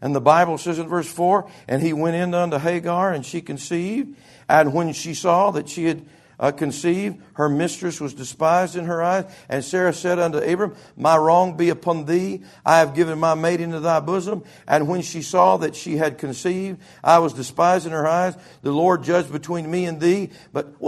And 0.00 0.14
the 0.14 0.20
Bible 0.20 0.56
says 0.56 0.78
in 0.78 0.88
verse 0.88 1.10
4 1.12 1.50
And 1.68 1.82
he 1.82 1.92
went 1.92 2.16
in 2.16 2.32
unto 2.32 2.56
Hagar, 2.58 3.12
and 3.12 3.24
she 3.24 3.42
conceived. 3.42 4.16
And 4.48 4.72
when 4.72 4.94
she 4.94 5.12
saw 5.12 5.50
that 5.50 5.68
she 5.68 5.84
had 5.84 6.04
uh, 6.40 6.50
conceived, 6.50 7.22
her 7.34 7.50
mistress 7.50 8.00
was 8.00 8.14
despised 8.14 8.74
in 8.74 8.86
her 8.86 9.02
eyes. 9.02 9.30
And 9.48 9.62
Sarah 9.62 9.92
said 9.92 10.18
unto 10.18 10.38
Abram, 10.38 10.74
My 10.96 11.16
wrong 11.16 11.58
be 11.58 11.68
upon 11.68 12.06
thee. 12.06 12.42
I 12.64 12.78
have 12.78 12.94
given 12.94 13.18
my 13.18 13.34
maid 13.34 13.60
into 13.60 13.78
thy 13.78 14.00
bosom. 14.00 14.42
And 14.66 14.88
when 14.88 15.02
she 15.02 15.20
saw 15.20 15.58
that 15.58 15.76
she 15.76 15.98
had 15.98 16.16
conceived, 16.16 16.80
I 17.04 17.18
was 17.18 17.34
despised 17.34 17.84
in 17.84 17.92
her 17.92 18.08
eyes. 18.08 18.36
The 18.62 18.72
Lord 18.72 19.04
judged 19.04 19.30
between 19.30 19.70
me 19.70 19.84
and 19.84 20.00
thee. 20.00 20.30
But, 20.50 20.80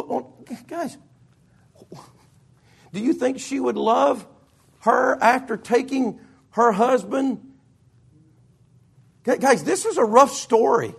guys, 0.67 0.97
do 2.95 3.01
you 3.01 3.13
think 3.13 3.39
she 3.39 3.61
would 3.61 3.77
love 3.77 4.27
her 4.81 5.23
after 5.23 5.59
taking 5.59 6.19
her 6.53 6.73
husband? 6.73 7.53
Guys, 9.25 9.65
this 9.65 9.85
is 9.85 9.99
a 9.99 10.05
rough 10.05 10.33
story. 10.33 10.95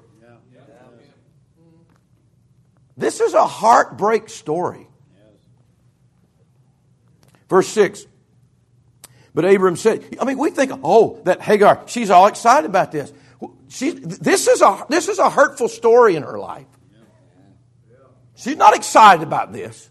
This 2.96 3.22
is 3.22 3.34
a 3.34 3.46
heartbreak 3.46 4.30
story. 4.30 4.88
Verse 7.50 7.68
6. 7.68 8.06
But 9.34 9.46
Abram 9.46 9.76
said, 9.76 10.18
I 10.20 10.26
mean, 10.26 10.38
we 10.38 10.52
think, 10.52 10.72
oh, 10.84 11.22
that 11.26 11.42
Hagar, 11.42 11.84
she's 11.88 12.10
all 12.10 12.28
excited 12.28 12.70
about 12.70 12.92
this. 12.92 13.12
She, 13.70 13.92
this, 13.92 14.48
is 14.48 14.62
a, 14.62 14.86
this 14.90 15.08
is 15.08 15.18
a 15.18 15.30
hurtful 15.30 15.68
story 15.68 16.16
in 16.16 16.24
her 16.24 16.38
life. 16.38 16.68
She's 18.36 18.58
not 18.58 18.76
excited 18.76 19.24
about 19.24 19.54
this. 19.54 19.90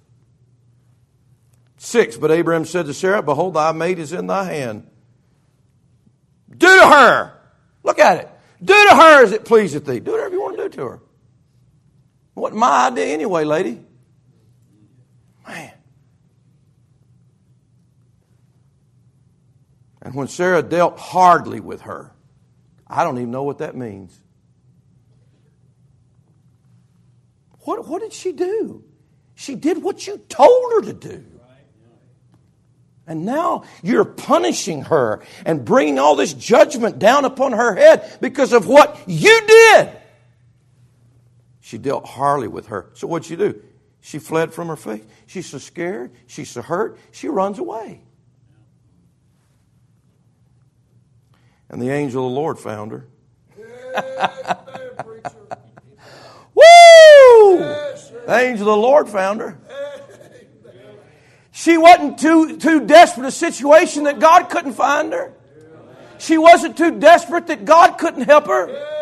Six, 1.79 2.17
but 2.17 2.31
Abraham 2.31 2.65
said 2.65 2.87
to 2.87 2.95
Sarah, 2.95 3.23
Behold, 3.23 3.55
thy 3.55 3.73
maid 3.73 3.99
is 3.99 4.13
in 4.13 4.29
thy 4.29 4.45
hand. 4.45 4.89
Do 6.51 6.79
to 6.79 6.87
her. 6.87 7.41
Look 7.83 7.99
at 7.99 8.19
it. 8.19 8.31
Do 8.63 8.75
to 8.89 8.95
her 8.95 9.25
as 9.25 9.33
it 9.33 9.45
pleaseth 9.45 9.85
thee. 9.85 9.99
Do 9.99 10.13
whatever 10.13 10.35
you 10.35 10.43
want 10.43 10.57
to 10.57 10.63
do 10.65 10.69
to 10.77 10.87
her. 10.87 11.01
What 12.35 12.55
my 12.55 12.89
idea 12.89 13.07
anyway, 13.07 13.45
lady? 13.45 13.81
Man. 15.47 15.73
And 20.01 20.15
when 20.15 20.29
Sarah 20.29 20.63
dealt 20.63 20.99
hardly 20.99 21.61
with 21.61 21.83
her, 21.83 22.13
I 22.87 23.05
don't 23.05 23.19
even 23.19 23.31
know 23.31 23.45
what 23.45 23.59
that 23.59 23.77
means. 23.77 24.19
What, 27.61 27.87
what 27.87 28.03
did 28.03 28.13
she 28.13 28.33
do? 28.33 28.83
She 29.35 29.55
did 29.55 29.83
what 29.83 30.07
you 30.07 30.19
told 30.29 30.73
her 30.73 30.83
to 30.83 30.93
do. 30.93 31.25
And 33.07 33.25
now 33.25 33.65
you're 33.83 34.05
punishing 34.05 34.83
her 34.83 35.23
and 35.45 35.65
bringing 35.65 35.99
all 35.99 36.15
this 36.17 36.33
judgment 36.33 36.99
down 36.99 37.25
upon 37.25 37.53
her 37.53 37.75
head 37.75 38.19
because 38.21 38.53
of 38.53 38.69
what 38.69 38.99
you 39.07 39.41
did. 39.47 39.91
She 41.73 41.79
dealt 41.79 42.05
hardly 42.05 42.49
with 42.49 42.67
her. 42.67 42.91
So 42.93 43.07
what'd 43.07 43.25
she 43.25 43.35
do? 43.35 43.59
She 44.03 44.19
fled 44.19 44.53
from 44.53 44.69
her 44.69 44.77
face. 44.77 45.03
She's 45.27 45.47
so 45.47 45.57
scared. 45.57 46.11
She's 46.27 46.51
so 46.51 46.61
hurt. 46.61 46.99
She 47.13 47.29
runs 47.29 47.59
away. 47.59 48.03
And 51.71 51.81
the 51.81 51.89
angel 51.89 52.27
of 52.27 52.31
the 52.31 52.37
Lord 52.39 52.59
found 52.59 52.93
her. 52.93 53.09
Woo! 56.55 57.57
The 57.57 58.39
angel 58.39 58.69
of 58.69 58.75
the 58.75 58.83
Lord 58.83 59.09
found 59.09 59.41
her. 59.41 59.59
She 61.53 61.79
wasn't 61.79 62.19
too, 62.19 62.59
too 62.59 62.87
desperate 62.87 63.29
a 63.29 63.31
situation 63.31 64.05
that 64.05 64.21
God 64.21 64.51
couldn't 64.51 64.75
find 64.75 65.15
her. 65.15 65.33
She 66.19 66.37
wasn't 66.37 66.77
too 66.77 67.01
desperate 67.01 67.47
that 67.47 67.65
God 67.65 67.97
couldn't 67.97 68.29
help 68.29 68.47
her. 68.49 68.93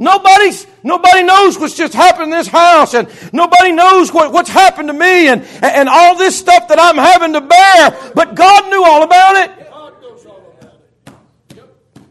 Nobody's, 0.00 0.66
nobody 0.82 1.22
knows 1.22 1.58
what's 1.58 1.76
just 1.76 1.92
happened 1.92 2.24
in 2.24 2.30
this 2.30 2.46
house, 2.46 2.94
and 2.94 3.06
nobody 3.34 3.70
knows 3.70 4.10
what, 4.10 4.32
what's 4.32 4.48
happened 4.48 4.88
to 4.88 4.94
me, 4.94 5.28
and, 5.28 5.42
and 5.62 5.90
all 5.90 6.16
this 6.16 6.38
stuff 6.38 6.68
that 6.68 6.80
I'm 6.80 6.96
having 6.96 7.34
to 7.34 7.42
bear, 7.42 8.12
but 8.14 8.34
God 8.34 8.70
knew 8.70 8.82
all 8.82 9.02
about 9.02 9.36
it. 9.36 9.50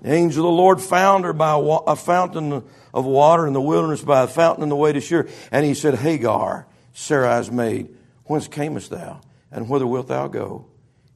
The 0.03 0.13
angel 0.13 0.45
of 0.45 0.51
the 0.51 0.55
Lord 0.55 0.79
found 0.79 1.25
her 1.25 1.33
by 1.33 1.59
a 1.87 1.95
fountain 1.95 2.63
of 2.93 3.05
water 3.05 3.47
in 3.47 3.53
the 3.53 3.61
wilderness, 3.61 4.03
by 4.03 4.21
a 4.21 4.27
fountain 4.27 4.61
in 4.61 4.69
the 4.69 4.75
way 4.75 4.93
to 4.93 5.01
Shur, 5.01 5.27
and 5.51 5.65
he 5.65 5.73
said, 5.73 5.95
Hagar, 5.95 6.67
Sarai's 6.93 7.49
maid, 7.49 7.89
whence 8.25 8.47
camest 8.47 8.91
thou, 8.91 9.19
and 9.51 9.67
whither 9.67 9.87
wilt 9.87 10.09
thou 10.09 10.27
go? 10.27 10.67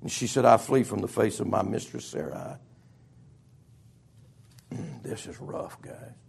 And 0.02 0.12
she 0.12 0.26
said, 0.26 0.44
I 0.44 0.58
flee 0.58 0.82
from 0.82 1.02
the 1.02 1.08
face 1.08 1.40
of 1.40 1.46
my 1.46 1.62
mistress 1.62 2.06
Sarai. 2.06 2.56
This 5.04 5.28
is 5.28 5.40
rough, 5.40 5.80
guys. 5.82 6.23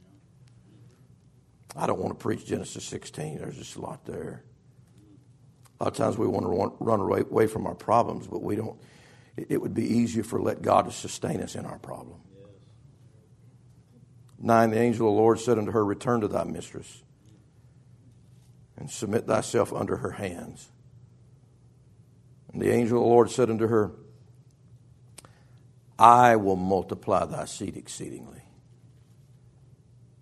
I 1.76 1.86
don't 1.86 1.98
want 1.98 2.16
to 2.16 2.22
preach 2.22 2.46
Genesis 2.46 2.84
16. 2.84 3.38
There's 3.38 3.56
just 3.56 3.76
a 3.76 3.80
lot 3.80 4.04
there. 4.04 4.44
A 5.80 5.84
lot 5.84 5.92
of 5.92 5.96
times 5.96 6.16
we 6.16 6.26
want 6.28 6.46
to 6.46 6.84
run 6.84 7.00
away 7.00 7.46
from 7.46 7.66
our 7.66 7.74
problems, 7.74 8.26
but 8.28 8.42
we 8.42 8.54
don't. 8.56 8.78
It 9.36 9.60
would 9.60 9.74
be 9.74 9.84
easier 9.84 10.22
for 10.22 10.40
let 10.40 10.62
God 10.62 10.84
to 10.84 10.92
sustain 10.92 11.40
us 11.40 11.56
in 11.56 11.66
our 11.66 11.78
problem. 11.78 12.20
Nine, 14.38 14.70
the 14.70 14.78
angel 14.78 15.08
of 15.08 15.14
the 15.14 15.20
Lord 15.20 15.40
said 15.40 15.58
unto 15.58 15.72
her, 15.72 15.84
Return 15.84 16.20
to 16.20 16.28
thy 16.28 16.44
mistress 16.44 17.02
and 18.76 18.88
submit 18.88 19.26
thyself 19.26 19.72
under 19.72 19.96
her 19.96 20.12
hands. 20.12 20.70
And 22.52 22.62
the 22.62 22.70
angel 22.70 22.98
of 22.98 23.04
the 23.04 23.08
Lord 23.08 23.30
said 23.30 23.50
unto 23.50 23.66
her, 23.66 23.90
I 25.98 26.36
will 26.36 26.56
multiply 26.56 27.24
thy 27.24 27.46
seed 27.46 27.76
exceedingly 27.76 28.43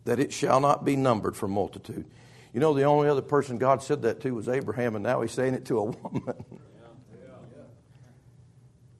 that 0.04 0.18
it 0.18 0.32
shall 0.32 0.60
not 0.60 0.84
be 0.84 0.96
numbered 0.96 1.36
for 1.36 1.48
multitude. 1.48 2.06
You 2.52 2.60
know, 2.60 2.74
the 2.74 2.84
only 2.84 3.08
other 3.08 3.22
person 3.22 3.58
God 3.58 3.82
said 3.82 4.02
that 4.02 4.20
to 4.20 4.34
was 4.34 4.48
Abraham, 4.48 4.94
and 4.94 5.02
now 5.02 5.22
he's 5.22 5.32
saying 5.32 5.54
it 5.54 5.64
to 5.66 5.78
a 5.78 5.84
woman. 5.84 6.44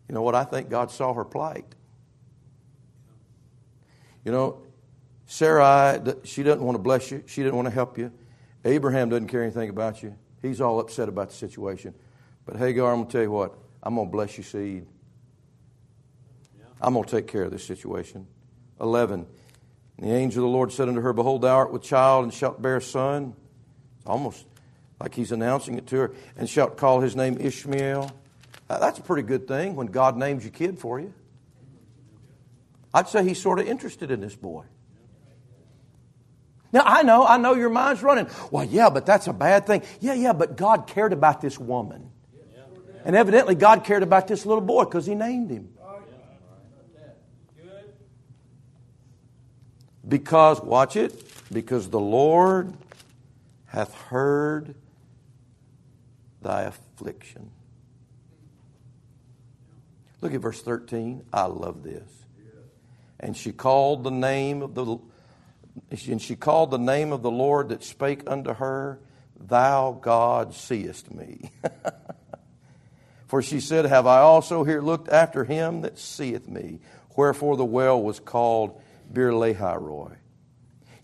You 0.09 0.15
know 0.15 0.23
what? 0.23 0.35
I 0.35 0.45
think 0.45 0.69
God 0.69 0.91
saw 0.91 1.15
her 1.15 1.25
plight. 1.25 1.75
You 4.25 4.33
know, 4.33 4.63
Sarai, 5.27 6.01
she 6.25 6.43
doesn't 6.43 6.63
want 6.63 6.77
to 6.77 6.83
bless 6.83 7.11
you. 7.11 7.25
She 7.27 7.43
didn't 7.43 7.57
want 7.57 7.67
to 7.67 7.75
help 7.75 7.99
you. 7.99 8.13
Abraham 8.65 9.09
doesn't 9.09 9.29
care 9.29 9.43
anything 9.43 9.71
about 9.71 10.03
you. 10.03 10.15
He's 10.41 10.61
all 10.61 10.81
upset 10.81 11.09
about 11.09 11.31
the 11.31 11.35
situation. 11.35 11.95
But 12.45 12.57
Hagar, 12.57 12.93
I'm 12.93 12.99
going 12.99 13.07
to 13.07 13.13
tell 13.13 13.23
you 13.23 13.31
what, 13.31 13.57
I'm 13.83 13.95
going 13.95 14.09
to 14.09 14.13
bless 14.13 14.37
your 14.37 14.45
seed. 14.45 14.87
I'm 16.81 16.95
going 16.95 17.05
to 17.05 17.11
take 17.11 17.27
care 17.27 17.45
of 17.45 17.51
this 17.51 17.65
situation. 17.65 18.27
11. 18.81 19.27
And 20.03 20.11
the 20.11 20.17
angel 20.17 20.45
of 20.45 20.51
the 20.51 20.53
Lord 20.53 20.73
said 20.73 20.89
unto 20.89 21.01
her, 21.01 21.13
Behold, 21.13 21.43
thou 21.43 21.55
art 21.55 21.73
with 21.73 21.83
child 21.83 22.25
and 22.25 22.35
shalt 22.35 22.61
bear 22.61 22.79
a 22.79 22.83
son. 22.83 23.37
Almost 24.05 24.45
like 24.99 25.15
he's 25.15 25.31
announcing 25.31 25.79
it 25.79 25.87
to 25.87 25.97
her. 25.97 26.15
And 26.37 26.51
shalt 26.51 26.77
call 26.77 27.01
his 27.01 27.15
name 27.15 27.37
Ishmael. 27.39 28.11
That's 28.67 28.99
a 28.99 29.03
pretty 29.03 29.23
good 29.23 29.47
thing 29.47 29.77
when 29.77 29.87
God 29.87 30.17
names 30.17 30.43
your 30.43 30.51
kid 30.51 30.81
for 30.81 30.99
you. 30.99 31.15
I'd 32.93 33.09
say 33.09 33.23
he's 33.23 33.41
sort 33.41 33.61
of 33.61 33.69
interested 33.69 34.11
in 34.11 34.21
this 34.21 34.35
boy. 34.35 34.65
Now, 36.73 36.83
I 36.85 37.05
know, 37.05 37.25
I 37.25 37.37
know 37.37 37.55
your 37.55 37.71
mind's 37.71 38.03
running. 38.03 38.27
Well, 38.51 38.65
yeah, 38.65 38.91
but 38.91 39.07
that's 39.07 39.29
a 39.29 39.33
bad 39.33 39.69
thing. 39.69 39.85
Yeah, 40.01 40.15
yeah, 40.15 40.33
but 40.33 40.57
God 40.57 40.89
cared 40.89 41.13
about 41.13 41.41
this 41.41 41.61
woman. 41.61 42.11
And 43.05 43.15
evidently, 43.15 43.55
God 43.55 43.85
cared 43.85 44.03
about 44.03 44.27
this 44.27 44.45
little 44.45 44.65
boy 44.65 44.83
because 44.83 45.07
he 45.07 45.15
named 45.15 45.51
him. 45.51 45.69
Because, 50.13 50.61
watch 50.61 50.95
it, 50.97 51.25
because 51.51 51.89
the 51.89 51.99
Lord 51.99 52.75
hath 53.65 53.95
heard 53.95 54.75
thy 56.43 56.65
affliction. 56.65 57.51
Look 60.21 60.35
at 60.35 60.43
verse 60.43 60.61
13. 60.61 61.25
I 61.33 61.45
love 61.47 61.83
this. 61.83 62.07
And 63.21 63.35
she 63.35 63.53
called 63.53 64.05
the 64.05 64.11
name 64.11 64.61
of 64.61 64.75
the 64.75 64.99
and 65.91 66.21
she 66.21 66.37
called 66.37 66.71
the 66.71 66.79
name 66.79 67.15
of 67.15 67.23
the 67.23 67.31
Lord 67.31 67.71
that 67.71 67.83
spake 67.83 68.25
unto 68.27 68.53
her, 68.53 69.01
Thou 69.41 69.99
God 69.99 70.53
seest 70.53 71.11
me. 71.11 71.51
For 73.29 73.41
she 73.41 73.61
said, 73.61 73.87
Have 73.87 74.07
I 74.07 74.19
also 74.19 74.63
here 74.63 74.83
looked 74.83 75.09
after 75.09 75.45
him 75.45 75.81
that 75.81 75.99
seeth 75.99 76.47
me? 76.49 76.81
Wherefore 77.17 77.57
the 77.57 77.65
well 77.65 78.03
was 78.03 78.21
called 78.21 78.79
Beer 79.13 79.33
Lahai 79.33 79.81
Roi. 79.81 80.17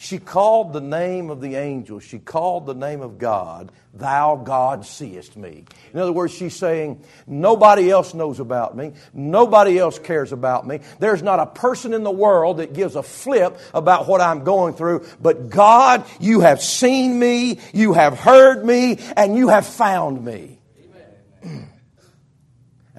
She 0.00 0.18
called 0.18 0.72
the 0.72 0.80
name 0.80 1.28
of 1.28 1.40
the 1.40 1.56
angel, 1.56 1.98
she 1.98 2.20
called 2.20 2.66
the 2.66 2.74
name 2.74 3.00
of 3.00 3.18
God, 3.18 3.72
Thou 3.92 4.36
God 4.36 4.86
seest 4.86 5.36
me. 5.36 5.64
In 5.92 5.98
other 5.98 6.12
words, 6.12 6.32
she's 6.32 6.54
saying, 6.54 7.02
Nobody 7.26 7.90
else 7.90 8.14
knows 8.14 8.38
about 8.38 8.76
me. 8.76 8.92
Nobody 9.12 9.76
else 9.76 9.98
cares 9.98 10.30
about 10.30 10.64
me. 10.64 10.78
There's 11.00 11.20
not 11.20 11.40
a 11.40 11.46
person 11.46 11.94
in 11.94 12.04
the 12.04 12.12
world 12.12 12.58
that 12.58 12.74
gives 12.74 12.94
a 12.94 13.02
flip 13.02 13.58
about 13.74 14.06
what 14.06 14.20
I'm 14.20 14.44
going 14.44 14.74
through. 14.74 15.04
But 15.20 15.50
God, 15.50 16.04
you 16.20 16.40
have 16.42 16.62
seen 16.62 17.18
me, 17.18 17.58
you 17.72 17.92
have 17.94 18.16
heard 18.16 18.64
me, 18.64 18.98
and 19.16 19.36
you 19.36 19.48
have 19.48 19.66
found 19.66 20.24
me. 20.24 20.60
and 21.42 21.66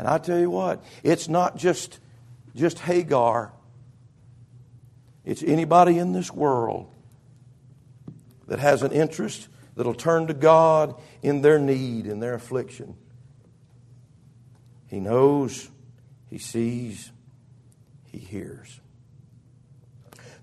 I 0.05 0.17
tell 0.17 0.37
you 0.37 0.49
what, 0.49 0.83
it's 1.01 1.29
not 1.29 1.55
just, 1.55 1.97
just 2.55 2.77
Hagar 2.79 3.53
it's 5.29 5.43
anybody 5.43 5.99
in 5.99 6.11
this 6.11 6.31
world 6.31 6.91
that 8.47 8.57
has 8.57 8.81
an 8.81 8.91
interest 8.91 9.47
that'll 9.75 9.93
turn 9.93 10.25
to 10.25 10.33
God 10.33 10.99
in 11.21 11.43
their 11.43 11.59
need, 11.59 12.07
in 12.07 12.19
their 12.19 12.33
affliction. 12.33 12.95
He 14.87 14.99
knows, 14.99 15.69
He 16.31 16.39
sees, 16.39 17.11
He 18.05 18.17
hears. 18.17 18.79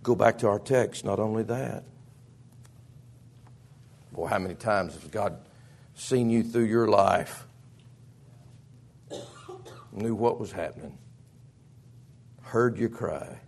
Go 0.04 0.14
back 0.14 0.38
to 0.38 0.46
our 0.46 0.60
text, 0.60 1.04
not 1.04 1.18
only 1.18 1.42
that. 1.42 1.82
Boy, 4.12 4.28
how 4.28 4.38
many 4.38 4.54
times 4.54 4.94
has 4.94 5.02
God 5.10 5.36
seen 5.96 6.30
you 6.30 6.44
through 6.44 6.66
your 6.66 6.86
life? 6.86 7.44
Knew 9.90 10.14
what 10.14 10.38
was 10.38 10.52
happening, 10.52 10.96
heard 12.42 12.78
you 12.78 12.88
cry 12.88 13.40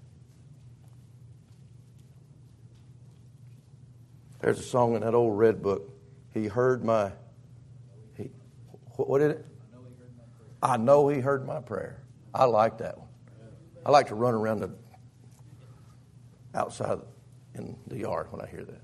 There's 4.40 4.60
a 4.60 4.62
song 4.62 4.94
in 4.94 5.02
that 5.02 5.14
old 5.14 5.36
red 5.36 5.62
book. 5.62 5.90
He 6.32 6.46
heard 6.46 6.84
my. 6.84 7.12
He, 8.16 8.30
what 8.96 9.18
did 9.18 9.32
it? 9.32 9.46
I 10.62 10.76
know 10.76 11.08
he 11.08 11.20
heard 11.20 11.46
my 11.46 11.60
prayer. 11.60 12.02
I 12.34 12.44
like 12.44 12.78
that 12.78 12.98
one. 12.98 13.08
I 13.84 13.90
like 13.90 14.08
to 14.08 14.14
run 14.14 14.34
around 14.34 14.60
the 14.60 14.70
outside 16.54 16.98
in 17.54 17.76
the 17.86 17.98
yard 17.98 18.28
when 18.30 18.40
I 18.40 18.46
hear 18.46 18.64
that. 18.64 18.80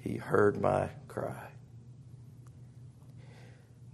He 0.00 0.16
heard 0.16 0.60
my 0.60 0.90
cry. 1.08 1.48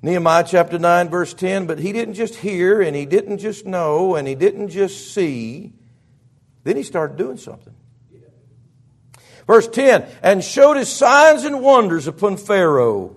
Nehemiah 0.03 0.45
chapter 0.45 0.79
9, 0.79 1.09
verse 1.09 1.35
10. 1.35 1.67
But 1.67 1.79
he 1.79 1.93
didn't 1.93 2.15
just 2.15 2.35
hear, 2.37 2.81
and 2.81 2.97
he 2.97 3.07
didn't 3.07 3.39
just 3.39 3.65
know, 3.65 4.17
and 4.17 4.27
he 4.27 4.35
didn't 4.35 4.71
just 4.71 5.15
see. 5.15 5.73
Then 6.65 6.77
he 6.77 6.83
started 6.83 7.17
doing 7.17 7.37
something. 7.37 7.75
Verse 9.47 9.67
10 9.67 10.07
and 10.23 10.45
showed 10.45 10.77
his 10.77 10.89
signs 10.89 11.45
and 11.45 11.61
wonders 11.61 12.07
upon 12.07 12.37
Pharaoh 12.37 13.17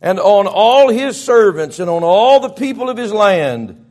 and 0.00 0.18
on 0.18 0.46
all 0.46 0.88
his 0.88 1.22
servants 1.22 1.78
and 1.78 1.90
on 1.90 2.02
all 2.02 2.40
the 2.40 2.48
people 2.48 2.88
of 2.88 2.96
his 2.96 3.12
land. 3.12 3.84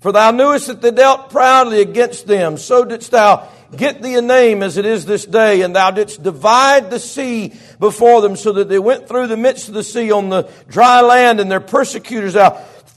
For 0.00 0.12
thou 0.12 0.30
knewest 0.30 0.68
that 0.68 0.80
they 0.80 0.90
dealt 0.90 1.30
proudly 1.30 1.82
against 1.82 2.26
them, 2.26 2.56
so 2.56 2.84
didst 2.84 3.10
thou 3.10 3.48
get 3.76 4.02
thee 4.02 4.14
a 4.14 4.22
name 4.22 4.62
as 4.62 4.78
it 4.78 4.86
is 4.86 5.04
this 5.04 5.26
day, 5.26 5.60
and 5.60 5.76
thou 5.76 5.90
didst 5.90 6.22
divide 6.22 6.90
the 6.90 6.98
sea 6.98 7.52
before 7.78 8.22
them, 8.22 8.36
so 8.36 8.52
that 8.52 8.68
they 8.68 8.78
went 8.78 9.06
through 9.06 9.26
the 9.26 9.36
midst 9.36 9.68
of 9.68 9.74
the 9.74 9.84
sea 9.84 10.10
on 10.10 10.30
the 10.30 10.50
dry 10.68 11.02
land, 11.02 11.38
and 11.38 11.50
their 11.50 11.60
persecutors 11.60 12.32
thou 12.32 12.52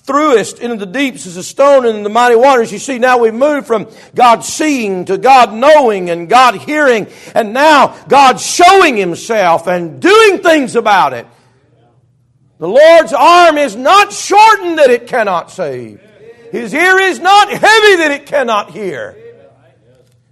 throughest 0.06 0.60
into 0.60 0.76
the 0.76 0.86
deeps 0.86 1.26
as 1.26 1.38
a 1.38 1.44
stone 1.44 1.86
in 1.86 2.04
the 2.04 2.10
mighty 2.10 2.36
waters. 2.36 2.72
You 2.72 2.80
see, 2.80 3.00
now 3.00 3.20
we've 3.20 3.34
moved 3.34 3.68
from 3.68 3.89
God 4.13 4.44
seeing 4.44 5.06
to 5.06 5.18
God 5.18 5.54
knowing 5.54 6.10
and 6.10 6.28
God 6.28 6.56
hearing, 6.56 7.08
and 7.34 7.54
now 7.54 7.98
God 8.08 8.39
showing 8.39 8.98
Himself 8.98 9.68
and 9.68 10.02
doing 10.02 10.39
things 10.39 10.76
about 10.76 11.13
it. 11.13 11.26
The 12.60 12.68
Lord's 12.68 13.13
arm 13.13 13.58
is 13.58 13.76
not 13.76 14.13
shortened 14.13 14.78
that 14.78 14.89
it 14.89 15.08
cannot 15.08 15.52
save. 15.52 16.00
His 16.52 16.74
ear 16.74 17.00
is 17.00 17.20
not 17.20 17.50
heavy 17.50 17.96
that 17.98 18.12
it 18.12 18.26
cannot 18.26 18.72
hear. 18.72 19.18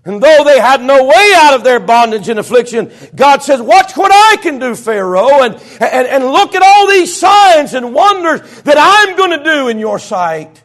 And 0.03 0.21
though 0.21 0.43
they 0.43 0.59
had 0.59 0.81
no 0.81 1.05
way 1.05 1.31
out 1.35 1.53
of 1.53 1.63
their 1.63 1.79
bondage 1.79 2.27
and 2.27 2.39
affliction, 2.39 2.91
God 3.13 3.43
says, 3.43 3.61
watch 3.61 3.95
what 3.95 4.11
I 4.11 4.41
can 4.41 4.57
do, 4.57 4.73
Pharaoh, 4.73 5.43
and, 5.43 5.55
and, 5.79 6.07
and 6.07 6.25
look 6.25 6.55
at 6.55 6.63
all 6.63 6.87
these 6.87 7.15
signs 7.15 7.75
and 7.75 7.93
wonders 7.93 8.41
that 8.63 8.77
I'm 8.79 9.15
going 9.15 9.37
to 9.37 9.43
do 9.43 9.67
in 9.67 9.77
your 9.77 9.99
sight. 9.99 10.63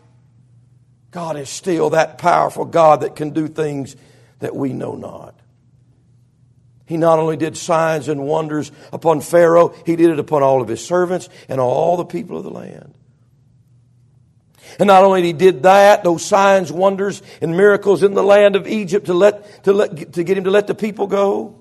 God 1.10 1.36
is 1.36 1.50
still 1.50 1.90
that 1.90 2.16
powerful 2.16 2.64
God 2.64 3.02
that 3.02 3.14
can 3.14 3.30
do 3.30 3.46
things 3.46 3.96
that 4.38 4.56
we 4.56 4.72
know 4.72 4.94
not. 4.94 5.34
He 6.86 6.96
not 6.96 7.18
only 7.18 7.36
did 7.36 7.56
signs 7.56 8.08
and 8.08 8.26
wonders 8.26 8.70
upon 8.92 9.20
Pharaoh, 9.20 9.74
he 9.84 9.96
did 9.96 10.10
it 10.10 10.18
upon 10.18 10.42
all 10.42 10.62
of 10.62 10.68
his 10.68 10.84
servants 10.84 11.28
and 11.48 11.60
all 11.60 11.96
the 11.96 12.04
people 12.04 12.38
of 12.38 12.44
the 12.44 12.50
land. 12.50 12.94
And 14.78 14.88
not 14.88 15.04
only 15.04 15.22
did 15.22 15.26
he 15.26 15.32
did 15.32 15.62
that, 15.62 16.04
those 16.04 16.24
signs, 16.24 16.70
wonders, 16.70 17.22
and 17.40 17.56
miracles 17.56 18.02
in 18.02 18.14
the 18.14 18.22
land 18.22 18.56
of 18.56 18.66
Egypt 18.66 19.06
to 19.06 19.14
let, 19.14 19.64
to 19.64 19.72
let, 19.72 20.12
to 20.14 20.24
get 20.24 20.36
him 20.36 20.44
to 20.44 20.50
let 20.50 20.66
the 20.66 20.74
people 20.74 21.06
go. 21.06 21.58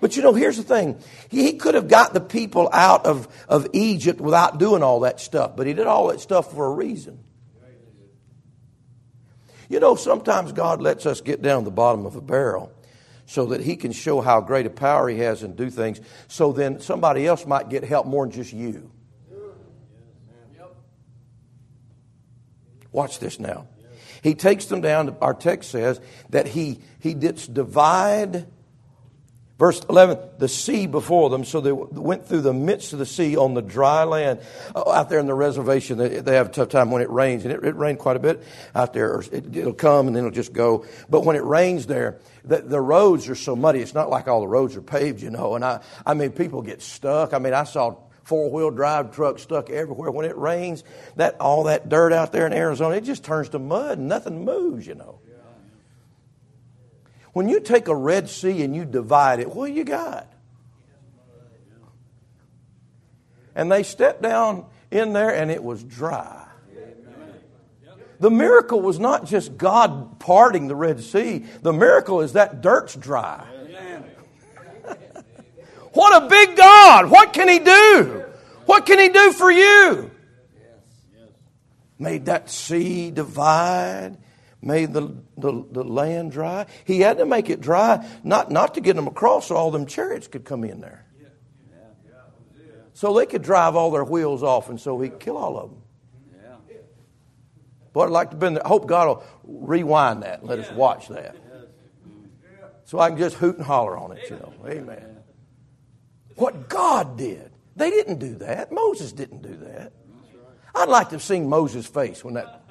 But 0.00 0.16
you 0.16 0.22
know, 0.22 0.32
here's 0.32 0.56
the 0.56 0.62
thing. 0.62 0.98
He 1.28 1.54
could 1.54 1.74
have 1.74 1.88
got 1.88 2.14
the 2.14 2.20
people 2.20 2.68
out 2.72 3.06
of, 3.06 3.28
of 3.48 3.66
Egypt 3.72 4.20
without 4.20 4.58
doing 4.58 4.82
all 4.82 5.00
that 5.00 5.20
stuff, 5.20 5.56
but 5.56 5.66
he 5.66 5.74
did 5.74 5.86
all 5.86 6.08
that 6.08 6.20
stuff 6.20 6.52
for 6.52 6.66
a 6.66 6.70
reason. 6.70 7.18
You 9.68 9.78
know, 9.78 9.94
sometimes 9.94 10.52
God 10.52 10.82
lets 10.82 11.06
us 11.06 11.20
get 11.20 11.42
down 11.42 11.64
the 11.64 11.70
bottom 11.70 12.04
of 12.04 12.16
a 12.16 12.20
barrel 12.20 12.72
so 13.26 13.46
that 13.46 13.60
he 13.60 13.76
can 13.76 13.92
show 13.92 14.20
how 14.20 14.40
great 14.40 14.66
a 14.66 14.70
power 14.70 15.08
he 15.08 15.18
has 15.18 15.44
and 15.44 15.56
do 15.56 15.70
things, 15.70 16.00
so 16.26 16.50
then 16.50 16.80
somebody 16.80 17.24
else 17.24 17.46
might 17.46 17.68
get 17.68 17.84
help 17.84 18.04
more 18.04 18.26
than 18.26 18.32
just 18.32 18.52
you. 18.52 18.90
Watch 22.92 23.18
this 23.18 23.38
now. 23.38 23.66
He 24.22 24.34
takes 24.34 24.66
them 24.66 24.80
down, 24.80 25.16
our 25.20 25.34
text 25.34 25.70
says 25.70 26.00
that 26.30 26.46
he, 26.46 26.80
he 27.00 27.14
did 27.14 27.36
divide, 27.52 28.46
verse 29.58 29.80
11, 29.88 30.18
the 30.38 30.48
sea 30.48 30.86
before 30.86 31.30
them, 31.30 31.44
so 31.44 31.60
they 31.60 31.72
went 31.72 32.26
through 32.26 32.42
the 32.42 32.52
midst 32.52 32.92
of 32.92 32.98
the 32.98 33.06
sea 33.06 33.36
on 33.36 33.54
the 33.54 33.62
dry 33.62 34.04
land. 34.04 34.40
Oh, 34.74 34.92
out 34.92 35.08
there 35.08 35.20
in 35.20 35.26
the 35.26 35.34
reservation, 35.34 35.96
they, 35.96 36.20
they 36.20 36.34
have 36.34 36.48
a 36.48 36.52
tough 36.52 36.68
time 36.68 36.90
when 36.90 37.00
it 37.00 37.08
rains, 37.08 37.44
and 37.44 37.52
it, 37.54 37.64
it 37.64 37.76
rained 37.76 37.98
quite 37.98 38.16
a 38.16 38.20
bit 38.20 38.42
out 38.74 38.92
there. 38.92 39.22
It, 39.32 39.46
will 39.50 39.72
come 39.72 40.06
and 40.06 40.14
then 40.14 40.24
it'll 40.24 40.34
just 40.34 40.52
go. 40.52 40.84
But 41.08 41.24
when 41.24 41.36
it 41.36 41.44
rains 41.44 41.86
there, 41.86 42.18
the, 42.44 42.58
the 42.58 42.80
roads 42.80 43.28
are 43.28 43.34
so 43.34 43.56
muddy. 43.56 43.80
It's 43.80 43.94
not 43.94 44.10
like 44.10 44.28
all 44.28 44.40
the 44.40 44.48
roads 44.48 44.76
are 44.76 44.82
paved, 44.82 45.22
you 45.22 45.30
know. 45.30 45.54
And 45.54 45.64
I, 45.64 45.80
I 46.04 46.12
mean, 46.12 46.32
people 46.32 46.60
get 46.60 46.82
stuck. 46.82 47.32
I 47.32 47.38
mean, 47.38 47.54
I 47.54 47.64
saw 47.64 47.96
four 48.30 48.48
wheel 48.48 48.70
drive 48.70 49.12
truck 49.12 49.40
stuck 49.40 49.70
everywhere. 49.70 50.12
When 50.12 50.24
it 50.24 50.36
rains, 50.38 50.84
that 51.16 51.40
all 51.40 51.64
that 51.64 51.88
dirt 51.88 52.12
out 52.12 52.30
there 52.30 52.46
in 52.46 52.52
Arizona, 52.52 52.94
it 52.94 53.02
just 53.02 53.24
turns 53.24 53.48
to 53.48 53.58
mud 53.58 53.98
and 53.98 54.06
nothing 54.06 54.44
moves, 54.44 54.86
you 54.86 54.94
know. 54.94 55.18
When 57.32 57.48
you 57.48 57.58
take 57.58 57.88
a 57.88 57.94
Red 57.94 58.28
Sea 58.28 58.62
and 58.62 58.74
you 58.74 58.84
divide 58.84 59.40
it, 59.40 59.52
what 59.52 59.66
do 59.66 59.72
you 59.72 59.82
got? 59.82 60.32
And 63.56 63.70
they 63.70 63.82
stepped 63.82 64.22
down 64.22 64.66
in 64.92 65.12
there 65.12 65.34
and 65.34 65.50
it 65.50 65.64
was 65.64 65.82
dry. 65.82 66.46
The 68.20 68.30
miracle 68.30 68.80
was 68.80 69.00
not 69.00 69.24
just 69.24 69.56
God 69.56 70.20
parting 70.20 70.68
the 70.68 70.76
Red 70.76 71.02
Sea. 71.02 71.46
The 71.62 71.72
miracle 71.72 72.20
is 72.20 72.34
that 72.34 72.60
dirt's 72.60 72.94
dry. 72.94 73.44
what 75.94 76.22
a 76.22 76.28
big 76.28 76.56
God! 76.56 77.10
What 77.10 77.32
can 77.32 77.48
He 77.48 77.58
do? 77.58 78.19
What 78.70 78.86
can 78.86 79.00
He 79.00 79.08
do 79.08 79.32
for 79.32 79.50
you? 79.50 80.12
Made 81.98 82.26
that 82.26 82.48
sea 82.48 83.10
divide, 83.10 84.16
made 84.62 84.92
the, 84.92 85.08
the, 85.36 85.66
the, 85.72 85.82
land 85.82 86.30
dry. 86.30 86.66
He 86.84 87.00
had 87.00 87.18
to 87.18 87.26
make 87.26 87.50
it 87.50 87.60
dry, 87.60 88.08
not, 88.22 88.52
not 88.52 88.74
to 88.74 88.80
get 88.80 88.94
them 88.94 89.08
across 89.08 89.48
so 89.48 89.56
all 89.56 89.72
them 89.72 89.86
chariots 89.86 90.28
could 90.28 90.44
come 90.44 90.62
in 90.62 90.80
there. 90.80 91.04
So 92.92 93.12
they 93.14 93.26
could 93.26 93.42
drive 93.42 93.74
all 93.74 93.90
their 93.90 94.04
wheels 94.04 94.44
off 94.44 94.70
and 94.70 94.80
so 94.80 95.00
he 95.00 95.08
could 95.08 95.18
kill 95.18 95.36
all 95.36 95.58
of 95.58 95.70
them. 95.70 95.82
But 97.92 98.02
I'd 98.02 98.10
like 98.10 98.30
to 98.30 98.36
been 98.36 98.54
there. 98.54 98.64
I 98.64 98.68
hope 98.68 98.86
God 98.86 99.08
will 99.08 99.24
rewind 99.66 100.22
that 100.22 100.40
and 100.40 100.48
let 100.48 100.60
us 100.60 100.70
watch 100.70 101.08
that. 101.08 101.34
So 102.84 103.00
I 103.00 103.08
can 103.08 103.18
just 103.18 103.34
hoot 103.34 103.56
and 103.56 103.66
holler 103.66 103.98
on 103.98 104.12
it, 104.16 104.30
you 104.30 104.36
know. 104.36 104.52
Amen. 104.64 105.16
What 106.36 106.68
God 106.68 107.18
did. 107.18 107.49
They 107.80 107.88
didn't 107.88 108.18
do 108.18 108.34
that. 108.34 108.70
Moses 108.70 109.10
didn't 109.10 109.40
do 109.40 109.56
that. 109.56 109.94
I'd 110.74 110.90
like 110.90 111.08
to 111.08 111.14
have 111.14 111.22
seen 111.22 111.48
Moses' 111.48 111.86
face 111.86 112.22
when 112.22 112.34
that. 112.34 112.62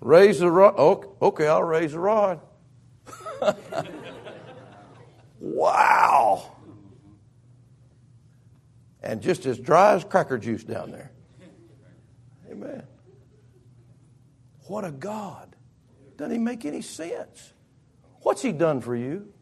Raise 0.00 0.38
the 0.38 0.48
rod. 0.48 1.04
Okay, 1.20 1.48
I'll 1.48 1.64
raise 1.64 1.90
the 1.90 1.98
rod. 1.98 2.40
wow. 5.40 6.54
And 9.02 9.20
just 9.20 9.46
as 9.46 9.58
dry 9.58 9.94
as 9.94 10.04
cracker 10.04 10.38
juice 10.38 10.62
down 10.62 10.92
there. 10.92 11.10
Amen. 12.48 12.84
What 14.68 14.84
a 14.84 14.92
God. 14.92 15.56
Doesn't 16.16 16.30
he 16.30 16.38
make 16.38 16.64
any 16.64 16.82
sense? 16.82 17.52
What's 18.20 18.42
he 18.42 18.52
done 18.52 18.80
for 18.80 18.94
you? 18.94 19.32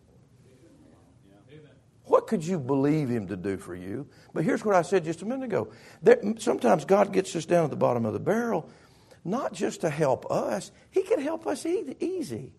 What 2.06 2.26
could 2.26 2.44
you 2.44 2.58
believe 2.58 3.08
him 3.08 3.26
to 3.28 3.36
do 3.36 3.56
for 3.56 3.74
you? 3.74 4.06
But 4.32 4.44
here's 4.44 4.64
what 4.64 4.74
I 4.74 4.82
said 4.82 5.04
just 5.04 5.22
a 5.22 5.26
minute 5.26 5.44
ago. 5.44 5.68
There, 6.02 6.20
sometimes 6.38 6.84
God 6.84 7.12
gets 7.12 7.34
us 7.34 7.46
down 7.46 7.64
at 7.64 7.70
the 7.70 7.76
bottom 7.76 8.06
of 8.06 8.12
the 8.12 8.20
barrel, 8.20 8.68
not 9.24 9.52
just 9.52 9.80
to 9.80 9.90
help 9.90 10.30
us, 10.30 10.70
he 10.90 11.02
can 11.02 11.20
help 11.20 11.46
us 11.46 11.66
easy. 11.66 12.52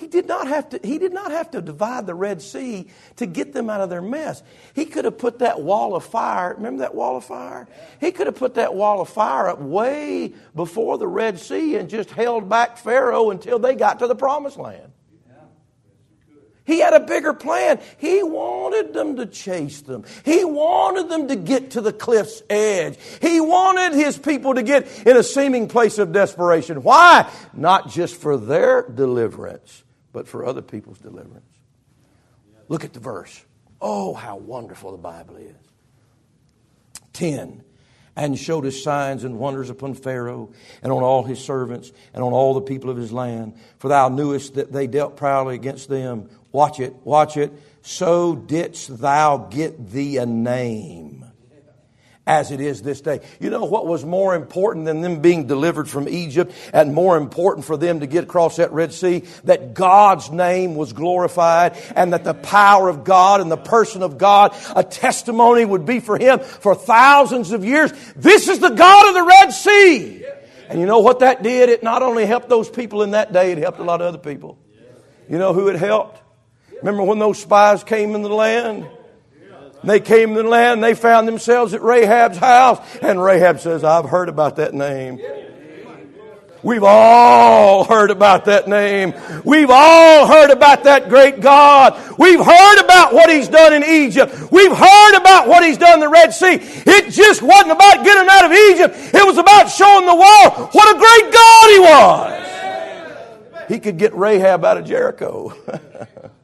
He 0.00 0.06
did 0.06 0.26
not 0.26 0.48
have 0.48 0.70
to, 0.70 0.80
he 0.82 0.98
did 0.98 1.12
not 1.12 1.30
have 1.30 1.50
to 1.50 1.60
divide 1.60 2.06
the 2.06 2.14
Red 2.14 2.40
Sea 2.40 2.88
to 3.16 3.26
get 3.26 3.52
them 3.52 3.68
out 3.68 3.82
of 3.82 3.90
their 3.90 4.00
mess. 4.00 4.42
He 4.74 4.86
could 4.86 5.04
have 5.04 5.18
put 5.18 5.40
that 5.40 5.60
wall 5.60 5.94
of 5.94 6.04
fire, 6.04 6.54
remember 6.54 6.80
that 6.80 6.94
wall 6.94 7.18
of 7.18 7.24
fire? 7.24 7.68
He 8.00 8.10
could 8.10 8.26
have 8.26 8.36
put 8.36 8.54
that 8.54 8.74
wall 8.74 9.02
of 9.02 9.10
fire 9.10 9.48
up 9.48 9.60
way 9.60 10.32
before 10.54 10.96
the 10.96 11.06
Red 11.06 11.38
Sea 11.38 11.76
and 11.76 11.90
just 11.90 12.10
held 12.10 12.48
back 12.48 12.78
Pharaoh 12.78 13.30
until 13.30 13.58
they 13.58 13.74
got 13.74 13.98
to 13.98 14.06
the 14.06 14.14
promised 14.14 14.58
land. 14.58 14.92
He 16.70 16.78
had 16.78 16.94
a 16.94 17.00
bigger 17.00 17.34
plan. 17.34 17.80
He 17.98 18.22
wanted 18.22 18.94
them 18.94 19.16
to 19.16 19.26
chase 19.26 19.80
them. 19.80 20.04
He 20.24 20.44
wanted 20.44 21.08
them 21.08 21.26
to 21.26 21.34
get 21.34 21.72
to 21.72 21.80
the 21.80 21.92
cliff's 21.92 22.44
edge. 22.48 22.96
He 23.20 23.40
wanted 23.40 23.92
his 23.92 24.16
people 24.16 24.54
to 24.54 24.62
get 24.62 24.86
in 25.04 25.16
a 25.16 25.24
seeming 25.24 25.66
place 25.66 25.98
of 25.98 26.12
desperation. 26.12 26.84
Why? 26.84 27.28
Not 27.52 27.90
just 27.90 28.14
for 28.14 28.36
their 28.36 28.82
deliverance, 28.88 29.82
but 30.12 30.28
for 30.28 30.46
other 30.46 30.62
people's 30.62 31.00
deliverance. 31.00 31.44
Look 32.68 32.84
at 32.84 32.92
the 32.92 33.00
verse. 33.00 33.44
Oh, 33.80 34.14
how 34.14 34.36
wonderful 34.36 34.92
the 34.92 34.98
Bible 34.98 35.38
is. 35.38 35.56
10 37.14 37.64
and 38.16 38.38
showed 38.38 38.64
his 38.64 38.82
signs 38.82 39.24
and 39.24 39.38
wonders 39.38 39.70
upon 39.70 39.94
Pharaoh 39.94 40.52
and 40.82 40.92
on 40.92 41.02
all 41.02 41.22
his 41.22 41.42
servants 41.42 41.90
and 42.12 42.22
on 42.22 42.32
all 42.32 42.54
the 42.54 42.60
people 42.60 42.90
of 42.90 42.96
his 42.96 43.12
land. 43.12 43.54
For 43.78 43.88
thou 43.88 44.08
knewest 44.08 44.54
that 44.54 44.72
they 44.72 44.86
dealt 44.86 45.16
proudly 45.16 45.54
against 45.54 45.88
them. 45.88 46.28
Watch 46.52 46.80
it, 46.80 46.94
watch 47.04 47.36
it. 47.36 47.52
So 47.82 48.34
didst 48.34 48.98
thou 48.98 49.48
get 49.50 49.90
thee 49.90 50.18
a 50.18 50.26
name 50.26 51.20
as 52.30 52.52
it 52.52 52.60
is 52.60 52.82
this 52.82 53.00
day. 53.00 53.20
You 53.40 53.50
know 53.50 53.64
what 53.64 53.86
was 53.86 54.04
more 54.04 54.36
important 54.36 54.84
than 54.84 55.00
them 55.00 55.20
being 55.20 55.48
delivered 55.48 55.88
from 55.88 56.08
Egypt 56.08 56.52
and 56.72 56.94
more 56.94 57.16
important 57.16 57.66
for 57.66 57.76
them 57.76 58.00
to 58.00 58.06
get 58.06 58.24
across 58.24 58.56
that 58.56 58.72
Red 58.72 58.92
Sea? 58.92 59.24
That 59.44 59.74
God's 59.74 60.30
name 60.30 60.76
was 60.76 60.92
glorified 60.92 61.76
and 61.96 62.12
that 62.12 62.22
the 62.22 62.34
power 62.34 62.88
of 62.88 63.02
God 63.02 63.40
and 63.40 63.50
the 63.50 63.56
person 63.56 64.02
of 64.02 64.16
God, 64.16 64.54
a 64.76 64.84
testimony 64.84 65.64
would 65.64 65.84
be 65.84 65.98
for 65.98 66.18
him 66.18 66.38
for 66.38 66.74
thousands 66.74 67.50
of 67.50 67.64
years. 67.64 67.92
This 68.14 68.48
is 68.48 68.60
the 68.60 68.70
God 68.70 69.08
of 69.08 69.14
the 69.14 69.24
Red 69.24 69.50
Sea. 69.50 70.24
And 70.68 70.78
you 70.78 70.86
know 70.86 71.00
what 71.00 71.20
that 71.20 71.42
did? 71.42 71.68
It 71.68 71.82
not 71.82 72.02
only 72.02 72.26
helped 72.26 72.48
those 72.48 72.70
people 72.70 73.02
in 73.02 73.10
that 73.10 73.32
day, 73.32 73.50
it 73.50 73.58
helped 73.58 73.80
a 73.80 73.84
lot 73.84 74.00
of 74.00 74.06
other 74.06 74.18
people. 74.18 74.56
You 75.28 75.38
know 75.38 75.52
who 75.52 75.66
it 75.66 75.76
helped? 75.76 76.22
Remember 76.82 77.02
when 77.02 77.18
those 77.18 77.38
spies 77.38 77.84
came 77.84 78.14
in 78.14 78.22
the 78.22 78.28
land? 78.28 78.86
They 79.82 80.00
came 80.00 80.34
to 80.34 80.42
the 80.42 80.48
land 80.48 80.74
and 80.74 80.84
they 80.84 80.94
found 80.94 81.26
themselves 81.26 81.72
at 81.72 81.82
Rahab's 81.82 82.38
house. 82.38 82.78
And 83.00 83.22
Rahab 83.22 83.60
says, 83.60 83.82
I've 83.82 84.06
heard 84.06 84.28
about 84.28 84.56
that 84.56 84.74
name. 84.74 85.20
We've 86.62 86.84
all 86.84 87.84
heard 87.84 88.10
about 88.10 88.44
that 88.44 88.68
name. 88.68 89.14
We've 89.46 89.70
all 89.70 90.26
heard 90.26 90.50
about 90.50 90.84
that 90.84 91.08
great 91.08 91.40
God. 91.40 91.98
We've 92.18 92.44
heard 92.44 92.84
about 92.84 93.14
what 93.14 93.30
He's 93.30 93.48
done 93.48 93.72
in 93.72 93.82
Egypt. 93.82 94.52
We've 94.52 94.76
heard 94.76 95.16
about 95.16 95.48
what 95.48 95.64
He's 95.64 95.78
done 95.78 95.94
in 95.94 96.00
the 96.00 96.10
Red 96.10 96.34
Sea. 96.34 96.58
It 96.60 97.10
just 97.10 97.40
wasn't 97.40 97.72
about 97.72 98.04
getting 98.04 98.28
out 98.30 98.44
of 98.44 98.52
Egypt. 98.52 99.14
It 99.14 99.26
was 99.26 99.38
about 99.38 99.70
showing 99.70 100.04
the 100.04 100.14
world 100.14 100.68
what 100.74 100.94
a 100.94 100.98
great 100.98 101.32
God 101.32 101.70
He 101.70 101.80
was. 101.80 102.36
He 103.68 103.78
could 103.78 103.96
get 103.96 104.14
Rahab 104.14 104.62
out 104.64 104.76
of 104.76 104.84
Jericho. 104.84 105.54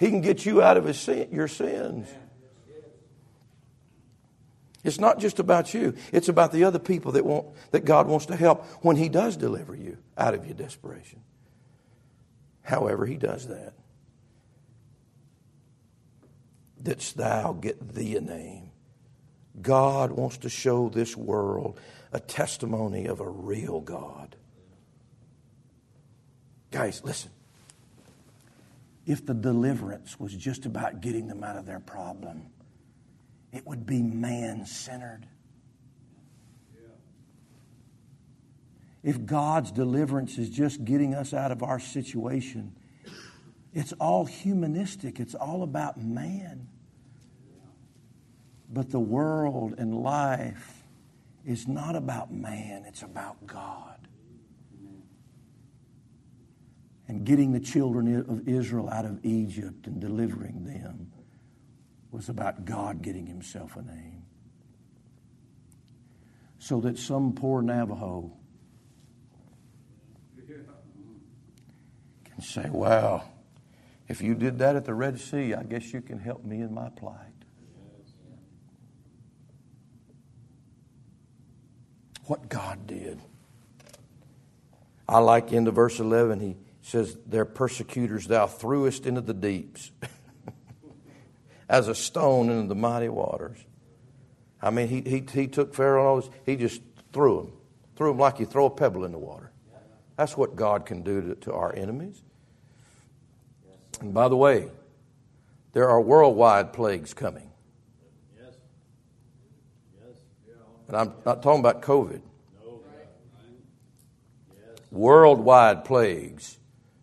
He 0.00 0.08
can 0.08 0.22
get 0.22 0.46
you 0.46 0.62
out 0.62 0.78
of 0.78 0.96
sin, 0.96 1.28
your 1.30 1.46
sins. 1.46 2.08
It's 4.82 4.98
not 4.98 5.18
just 5.18 5.38
about 5.38 5.74
you. 5.74 5.94
It's 6.10 6.30
about 6.30 6.52
the 6.52 6.64
other 6.64 6.78
people 6.78 7.12
that 7.12 7.26
want 7.26 7.48
that 7.72 7.84
God 7.84 8.08
wants 8.08 8.24
to 8.26 8.36
help 8.36 8.64
when 8.82 8.96
He 8.96 9.10
does 9.10 9.36
deliver 9.36 9.74
you 9.74 9.98
out 10.16 10.32
of 10.32 10.46
your 10.46 10.54
desperation. 10.54 11.20
However, 12.62 13.04
He 13.04 13.16
does 13.16 13.48
that. 13.48 13.74
Didst 16.82 17.18
thou 17.18 17.52
get 17.52 17.94
thee 17.94 18.16
a 18.16 18.22
name? 18.22 18.70
God 19.60 20.12
wants 20.12 20.38
to 20.38 20.48
show 20.48 20.88
this 20.88 21.14
world 21.14 21.78
a 22.10 22.20
testimony 22.20 23.04
of 23.04 23.20
a 23.20 23.28
real 23.28 23.82
God. 23.82 24.34
Guys, 26.70 27.02
listen 27.04 27.32
if 29.06 29.24
the 29.24 29.34
deliverance 29.34 30.18
was 30.18 30.34
just 30.34 30.66
about 30.66 31.00
getting 31.00 31.26
them 31.26 31.42
out 31.42 31.56
of 31.56 31.66
their 31.66 31.80
problem, 31.80 32.46
it 33.52 33.66
would 33.66 33.86
be 33.86 34.02
man 34.02 34.66
centered. 34.66 35.26
If 39.02 39.24
God's 39.24 39.72
deliverance 39.72 40.36
is 40.36 40.50
just 40.50 40.84
getting 40.84 41.14
us 41.14 41.32
out 41.32 41.52
of 41.52 41.62
our 41.62 41.80
situation, 41.80 42.76
it's 43.72 43.92
all 43.94 44.26
humanistic, 44.26 45.20
it's 45.20 45.34
all 45.34 45.62
about 45.62 46.00
man. 46.02 46.68
But 48.72 48.90
the 48.90 49.00
world 49.00 49.74
and 49.78 49.94
life 49.94 50.84
is 51.46 51.66
not 51.66 51.96
about 51.96 52.32
man, 52.32 52.84
it's 52.86 53.02
about 53.02 53.46
God. 53.46 53.96
And 57.10 57.24
getting 57.24 57.50
the 57.50 57.58
children 57.58 58.24
of 58.28 58.48
Israel 58.48 58.88
out 58.88 59.04
of 59.04 59.18
Egypt 59.24 59.88
and 59.88 60.00
delivering 60.00 60.64
them 60.64 61.10
was 62.12 62.28
about 62.28 62.64
God 62.64 63.02
getting 63.02 63.26
himself 63.26 63.74
a 63.74 63.82
name. 63.82 64.22
So 66.60 66.80
that 66.82 66.98
some 66.98 67.32
poor 67.32 67.62
Navajo 67.62 68.30
can 72.24 72.42
say, 72.42 72.70
Wow, 72.70 73.24
if 74.06 74.22
you 74.22 74.36
did 74.36 74.60
that 74.60 74.76
at 74.76 74.84
the 74.84 74.94
Red 74.94 75.18
Sea, 75.18 75.54
I 75.54 75.64
guess 75.64 75.92
you 75.92 76.00
can 76.02 76.20
help 76.20 76.44
me 76.44 76.60
in 76.60 76.72
my 76.72 76.90
plight. 76.90 77.16
What 82.26 82.48
God 82.48 82.86
did. 82.86 83.20
I 85.08 85.18
like 85.18 85.50
in 85.50 85.64
the 85.64 85.72
verse 85.72 85.98
11, 85.98 86.38
he 86.38 86.56
says, 86.82 87.16
Their 87.26 87.44
persecutors 87.44 88.26
thou 88.26 88.46
threwest 88.46 89.06
into 89.06 89.20
the 89.20 89.34
deeps. 89.34 89.90
as 91.70 91.86
a 91.86 91.94
stone 91.94 92.50
into 92.50 92.66
the 92.66 92.74
mighty 92.74 93.08
waters. 93.08 93.56
I 94.60 94.70
mean, 94.70 94.88
he, 94.88 95.00
he, 95.02 95.24
he 95.32 95.46
took 95.46 95.72
Pharaoh 95.72 96.00
and 96.00 96.08
all 96.08 96.20
this, 96.20 96.30
he 96.44 96.56
just 96.56 96.82
threw 97.12 97.40
him. 97.40 97.52
Threw 97.96 98.10
him 98.10 98.18
like 98.18 98.40
you 98.40 98.46
throw 98.46 98.66
a 98.66 98.70
pebble 98.70 99.04
in 99.04 99.12
the 99.12 99.18
water. 99.18 99.52
That's 100.16 100.36
what 100.36 100.56
God 100.56 100.84
can 100.84 101.02
do 101.02 101.20
to, 101.22 101.34
to 101.36 101.52
our 101.52 101.74
enemies. 101.74 102.20
And 104.00 104.12
by 104.12 104.28
the 104.28 104.36
way, 104.36 104.68
there 105.72 105.88
are 105.88 106.00
worldwide 106.00 106.72
plagues 106.72 107.14
coming. 107.14 107.48
Yes. 108.36 108.54
Yes. 109.96 110.16
And 110.88 110.96
I'm 110.96 111.12
not 111.24 111.42
talking 111.42 111.60
about 111.60 111.82
COVID. 111.82 112.20
Worldwide 114.90 115.84
plagues. 115.84 116.58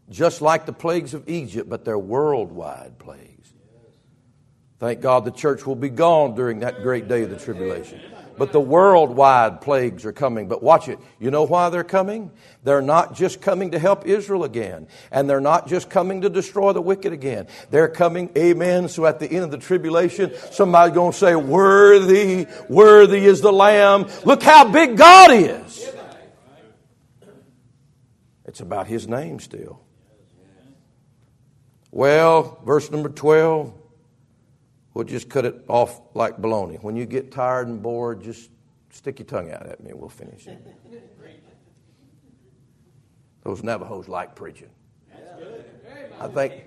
Just 0.09 0.41
like 0.41 0.65
the 0.65 0.73
plagues 0.73 1.13
of 1.13 1.27
Egypt, 1.27 1.69
but 1.69 1.83
they're 1.83 1.99
worldwide 1.99 2.97
plagues. 2.97 3.53
Thank 4.79 5.01
God 5.01 5.25
the 5.25 5.31
church 5.31 5.65
will 5.65 5.75
be 5.75 5.89
gone 5.89 6.35
during 6.35 6.59
that 6.59 6.83
great 6.83 7.07
day 7.07 7.23
of 7.23 7.31
the 7.31 7.37
tribulation. 7.37 7.99
But 8.37 8.51
the 8.51 8.59
worldwide 8.59 9.61
plagues 9.61 10.05
are 10.05 10.11
coming. 10.11 10.47
But 10.47 10.61
watch 10.61 10.87
it. 10.87 10.99
You 11.19 11.31
know 11.31 11.43
why 11.43 11.69
they're 11.69 11.83
coming? 11.83 12.31
They're 12.63 12.83
not 12.83 13.15
just 13.15 13.41
coming 13.41 13.71
to 13.71 13.79
help 13.79 14.05
Israel 14.05 14.43
again. 14.43 14.87
And 15.11 15.27
they're 15.27 15.41
not 15.41 15.67
just 15.67 15.89
coming 15.89 16.21
to 16.21 16.29
destroy 16.29 16.73
the 16.73 16.81
wicked 16.81 17.11
again. 17.11 17.47
They're 17.71 17.87
coming, 17.87 18.29
amen. 18.37 18.89
So 18.89 19.07
at 19.07 19.19
the 19.19 19.25
end 19.25 19.45
of 19.45 19.51
the 19.51 19.57
tribulation, 19.57 20.31
somebody's 20.51 20.93
going 20.93 21.13
to 21.13 21.17
say, 21.17 21.35
Worthy, 21.35 22.45
worthy 22.69 23.25
is 23.25 23.41
the 23.41 23.51
Lamb. 23.51 24.05
Look 24.23 24.43
how 24.43 24.71
big 24.71 24.95
God 24.95 25.31
is. 25.31 25.91
It's 28.45 28.59
about 28.59 28.85
His 28.85 29.07
name 29.07 29.39
still. 29.39 29.86
Well, 31.91 32.61
verse 32.65 32.91
number 32.91 33.09
12. 33.09 33.73
We'll 34.93 35.05
just 35.05 35.29
cut 35.29 35.45
it 35.45 35.63
off 35.67 36.01
like 36.15 36.37
baloney. 36.37 36.81
When 36.81 36.95
you 36.95 37.05
get 37.05 37.31
tired 37.31 37.67
and 37.67 37.81
bored, 37.81 38.23
just 38.23 38.49
stick 38.89 39.19
your 39.19 39.27
tongue 39.27 39.51
out 39.51 39.67
at 39.67 39.81
me 39.83 39.91
and 39.91 39.99
we'll 39.99 40.09
finish 40.09 40.47
it. 40.47 40.59
Those 43.43 43.63
Navajos 43.63 44.07
like 44.07 44.35
preaching. 44.35 44.69
I 46.19 46.27
think 46.27 46.63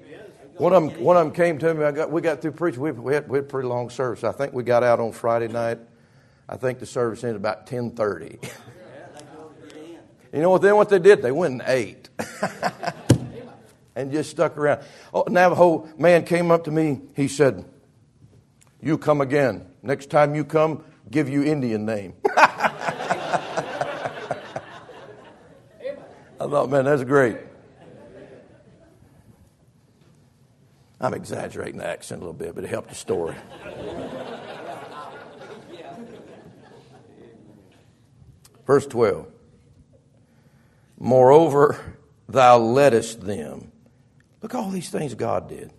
one 0.56 0.72
of 0.72 0.82
them, 0.82 1.02
one 1.02 1.16
of 1.16 1.24
them 1.24 1.34
came 1.34 1.58
to 1.58 1.74
me. 1.74 1.84
I 1.84 1.90
got, 1.90 2.10
we 2.10 2.20
got 2.20 2.40
through 2.40 2.52
preaching. 2.52 2.80
We, 2.80 2.92
we, 2.92 3.14
had, 3.14 3.28
we 3.28 3.38
had 3.38 3.46
a 3.46 3.48
pretty 3.48 3.66
long 3.68 3.90
service. 3.90 4.22
I 4.24 4.32
think 4.32 4.52
we 4.52 4.62
got 4.62 4.82
out 4.82 5.00
on 5.00 5.10
Friday 5.12 5.48
night. 5.48 5.78
I 6.48 6.56
think 6.56 6.78
the 6.78 6.86
service 6.86 7.24
ended 7.24 7.36
about 7.36 7.66
10.30. 7.66 8.42
you 10.32 10.40
know 10.40 10.50
what? 10.50 10.62
Then 10.62 10.76
what 10.76 10.88
they 10.88 10.98
did? 10.98 11.22
They 11.22 11.32
went 11.32 11.54
and 11.54 11.62
ate. 11.66 12.08
and 14.00 14.10
just 14.10 14.30
stuck 14.30 14.56
around. 14.56 14.82
Oh, 15.12 15.24
Navajo 15.28 15.88
man 15.98 16.24
came 16.24 16.50
up 16.50 16.64
to 16.64 16.70
me. 16.70 17.02
He 17.14 17.28
said, 17.28 17.64
you 18.80 18.98
come 18.98 19.20
again. 19.20 19.66
Next 19.82 20.10
time 20.10 20.34
you 20.34 20.44
come, 20.44 20.84
give 21.10 21.28
you 21.28 21.44
Indian 21.44 21.84
name. 21.84 22.14
I 22.36 22.68
thought, 26.38 26.70
man, 26.70 26.86
that's 26.86 27.04
great. 27.04 27.36
I'm 31.02 31.14
exaggerating 31.14 31.78
the 31.78 31.86
accent 31.86 32.20
a 32.20 32.24
little 32.24 32.38
bit, 32.38 32.54
but 32.54 32.64
it 32.64 32.68
helped 32.68 32.88
the 32.88 32.94
story. 32.94 33.36
Verse 38.66 38.86
12. 38.86 39.26
Moreover, 40.98 41.96
thou 42.28 42.58
leddest 42.58 43.22
them. 43.22 43.69
Look 44.42 44.54
all 44.54 44.70
these 44.70 44.88
things 44.88 45.14
God 45.14 45.48
did. 45.48 45.72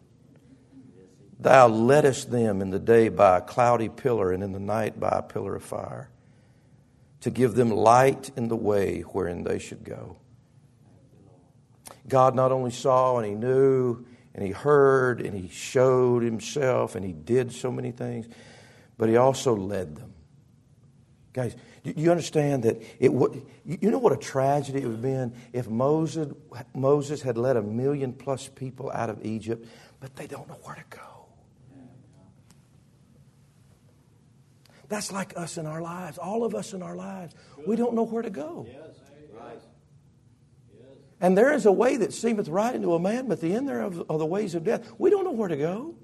Thou 1.40 1.68
leddest 1.68 2.30
them 2.30 2.62
in 2.62 2.70
the 2.70 2.80
day 2.80 3.10
by 3.10 3.40
a 3.40 3.42
cloudy 3.42 3.90
pillar, 3.90 4.32
and 4.32 4.44
in 4.44 4.52
the 4.52 4.60
night 4.60 5.00
by 5.00 5.10
a 5.10 5.24
pillar 5.24 5.56
of 5.56 5.64
fire, 5.64 6.12
to 7.22 7.32
give 7.32 7.56
them 7.56 7.72
light 7.72 8.30
in 8.36 8.48
the 8.48 8.56
way 8.56 9.02
wherein 9.02 9.44
they 9.44 9.58
should 9.58 9.84
go. 9.84 10.18
God 12.08 12.36
not 12.36 12.52
only 12.52 12.72
saw 12.72 13.18
and 13.18 13.28
He 13.28 13.34
knew 13.34 14.06
and 14.36 14.46
He 14.46 14.52
heard 14.52 15.22
and 15.22 15.36
He 15.36 15.50
showed 15.50 16.24
Himself 16.24 16.96
and 16.96 17.04
He 17.04 17.14
did 17.14 17.52
so 17.52 17.72
many 17.72 17.92
things, 17.92 18.28
but 18.98 19.10
He 19.10 19.18
also 19.18 19.56
led 19.56 19.96
them. 19.96 20.14
Guys, 21.34 21.56
you 21.84 22.12
understand 22.12 22.64
that 22.64 22.82
it 23.00 23.12
would, 23.12 23.44
you 23.66 23.90
know 23.90 23.98
what 23.98 24.14
a 24.14 24.18
tragedy 24.18 24.80
it 24.80 24.86
would 24.86 24.94
have 24.94 25.02
been 25.02 25.34
if 25.52 25.68
Moses, 25.68 26.32
Moses 26.76 27.22
had 27.22 27.38
led 27.38 27.58
a 27.58 27.62
million 27.62 28.14
plus 28.14 28.48
people 28.48 28.92
out 28.92 29.10
of 29.10 29.26
Egypt, 29.26 29.68
but 30.00 30.16
they 30.16 30.28
don't 30.28 30.48
know 30.48 30.60
where 30.64 30.76
to 30.76 30.84
go. 30.90 31.00
That's 34.90 35.12
like 35.12 35.38
us 35.38 35.58
in 35.58 35.66
our 35.66 35.82
lives, 35.82 36.18
all 36.18 36.44
of 36.44 36.54
us 36.54 36.74
in 36.74 36.84
our 36.84 36.96
lives. 36.96 37.34
We 37.66 37.78
don't 37.78 37.94
know 37.94 38.04
where 38.04 38.22
to 38.22 38.30
go. 38.30 38.68
And 41.22 41.38
there 41.38 41.54
is 41.54 41.66
a 41.66 41.72
way 41.72 41.98
that 41.98 42.14
seemeth 42.14 42.50
right 42.50 42.76
unto 42.76 42.94
a 42.94 43.00
man, 43.00 43.28
but 43.28 43.42
the 43.42 43.54
end 43.54 43.70
thereof 43.70 44.04
are 44.10 44.18
the 44.18 44.26
ways 44.26 44.54
of 44.54 44.64
death. 44.64 44.92
We 44.98 45.10
don't 45.10 45.24
know 45.24 45.32
where 45.32 45.48
to 45.48 45.56
go. 45.56 45.96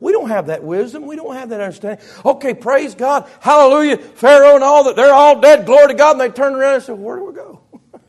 We 0.00 0.12
don't 0.12 0.28
have 0.28 0.46
that 0.46 0.62
wisdom. 0.62 1.06
We 1.06 1.16
don't 1.16 1.34
have 1.34 1.48
that 1.50 1.60
understanding. 1.60 2.04
Okay, 2.24 2.54
praise 2.54 2.94
God. 2.94 3.28
Hallelujah. 3.40 3.98
Pharaoh 3.98 4.56
and 4.56 4.64
all 4.64 4.84
that, 4.84 4.96
they're 4.96 5.14
all 5.14 5.40
dead. 5.40 5.66
Glory 5.66 5.88
to 5.88 5.94
God. 5.94 6.12
And 6.12 6.20
they 6.20 6.30
turn 6.30 6.54
around 6.54 6.74
and 6.74 6.82
say, 6.82 6.92
Where 6.92 7.16
do 7.16 7.24
we 7.24 7.32
go? 7.32 7.62